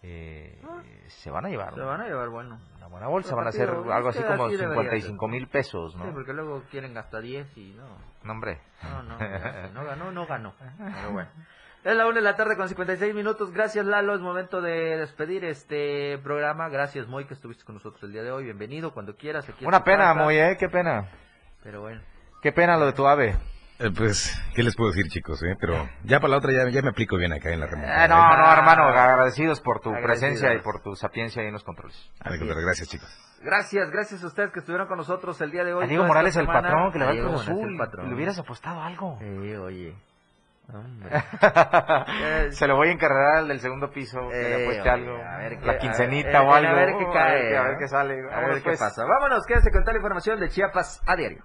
eh, 0.02 0.60
se 1.08 1.30
van 1.30 1.46
a 1.46 1.48
llevar 1.48 1.74
Se 1.74 1.80
van 1.80 2.00
a 2.00 2.06
llevar, 2.06 2.28
bueno. 2.28 2.58
una 2.76 2.86
buena 2.86 3.08
bolsa, 3.08 3.34
van 3.34 3.48
a 3.48 3.52
ser 3.52 3.68
partido, 3.68 3.92
algo 3.92 4.08
así 4.10 4.22
como 4.22 4.46
así 4.46 4.56
debería 4.56 4.90
55 4.90 5.28
mil 5.28 5.48
pesos, 5.48 5.96
¿no? 5.96 6.04
Sí, 6.04 6.10
porque 6.12 6.32
luego 6.32 6.62
quieren 6.70 6.94
gastar 6.94 7.22
10 7.22 7.56
y 7.56 7.74
no. 7.74 7.84
No, 8.22 8.32
hombre. 8.32 8.60
No, 8.82 9.02
no, 9.02 9.18
no, 9.18 9.68
no 9.74 9.84
ganó, 9.84 10.12
no 10.12 10.26
ganó. 10.26 10.54
Pero 10.78 11.12
bueno. 11.12 11.30
Es 11.84 11.96
la 11.96 12.06
una 12.06 12.16
de 12.16 12.22
la 12.22 12.36
tarde 12.36 12.56
con 12.56 12.68
56 12.68 13.14
minutos. 13.14 13.52
Gracias, 13.52 13.86
Lalo. 13.86 14.14
Es 14.14 14.20
momento 14.20 14.60
de 14.60 14.98
despedir 14.98 15.44
este 15.44 16.18
programa. 16.18 16.68
Gracias, 16.68 17.06
Moy, 17.06 17.24
que 17.24 17.34
estuviste 17.34 17.64
con 17.64 17.76
nosotros 17.76 18.02
el 18.02 18.12
día 18.12 18.22
de 18.22 18.32
hoy. 18.32 18.44
Bienvenido 18.44 18.92
cuando 18.92 19.16
quieras. 19.16 19.48
Aquí 19.48 19.64
Una 19.64 19.84
pena. 19.84 20.12
Moy, 20.12 20.36
¿eh? 20.36 20.56
Qué 20.58 20.68
pena. 20.68 21.08
Pero 21.62 21.80
bueno. 21.80 22.02
Qué 22.42 22.52
pena 22.52 22.76
lo 22.76 22.86
de 22.86 22.92
tu 22.92 23.06
ave. 23.06 23.36
Eh, 23.80 23.90
pues, 23.96 24.36
¿qué 24.56 24.62
les 24.64 24.74
puedo 24.74 24.90
decir, 24.90 25.06
chicos? 25.08 25.40
eh? 25.44 25.54
Pero 25.60 25.88
ya 26.02 26.18
para 26.18 26.32
la 26.32 26.36
otra 26.38 26.50
ya, 26.52 26.68
ya 26.68 26.82
me 26.82 26.88
aplico 26.88 27.16
bien 27.16 27.32
acá 27.32 27.50
en 27.50 27.60
la 27.60 27.66
remontada. 27.66 28.04
Eh, 28.04 28.08
no, 28.08 28.16
¿eh? 28.16 28.36
no, 28.38 28.52
hermano, 28.52 28.82
agradecidos 28.88 29.60
por 29.60 29.80
tu 29.80 29.90
Agradecidos. 29.90 30.20
presencia 30.40 30.54
y 30.54 30.62
por 30.62 30.82
tu 30.82 30.96
sapiencia 30.96 31.42
ahí 31.42 31.48
en 31.48 31.54
los 31.54 31.62
controles. 31.62 32.10
Gracias, 32.24 32.88
chicos. 32.88 33.08
Gracias, 33.40 33.88
gracias 33.92 34.24
a 34.24 34.26
ustedes 34.26 34.50
que 34.50 34.58
estuvieron 34.58 34.88
con 34.88 34.96
nosotros 34.98 35.40
el 35.42 35.52
día 35.52 35.62
de 35.62 35.74
hoy. 35.74 35.84
A 35.84 35.86
Diego 35.86 36.04
Morales, 36.04 36.34
el 36.36 36.46
patrón, 36.46 36.90
que 36.90 36.98
le 36.98 37.04
va 37.04 37.10
A 37.12 37.14
Diego 37.14 37.28
Cruz 37.28 37.42
Azul. 37.42 37.70
el 37.70 37.76
patrón. 37.78 38.08
Le 38.08 38.14
hubieras 38.16 38.38
apostado 38.40 38.82
algo. 38.82 39.16
Eh, 39.20 39.56
oye. 39.58 39.94
Se 42.50 42.66
lo 42.66 42.76
voy 42.76 42.88
a 42.88 42.92
encargar 42.92 43.36
al 43.38 43.48
del 43.48 43.60
segundo 43.60 43.90
piso, 43.90 44.18
que 44.28 44.36
Eh, 44.40 44.48
le 44.58 44.62
apueste 44.64 44.82
oye, 44.82 44.90
algo. 44.90 45.16
a 45.16 45.36
ver 45.38 45.62
la 45.64 45.72
a- 45.72 45.78
quincenita 45.78 46.30
eh, 46.30 46.46
o 46.46 46.52
eh, 46.52 46.56
algo. 46.56 46.68
A 46.70 46.74
ver 46.74 46.94
qué 46.98 47.04
cae. 47.12 47.16
A 47.16 47.32
ver, 47.32 47.48
qué- 47.48 47.56
a 47.56 47.62
ver 47.62 47.78
qué 47.78 47.88
sale. 47.88 48.14
A 48.30 48.40
ver 48.40 48.54
qué 48.56 48.60
pues. 48.64 48.78
pasa. 48.80 49.04
Vámonos, 49.06 49.46
quédese 49.46 49.70
con 49.70 49.82
toda 49.82 49.92
la 49.92 49.98
información 49.98 50.40
de 50.40 50.48
Chiapas 50.48 51.00
a 51.06 51.14
diario. 51.16 51.44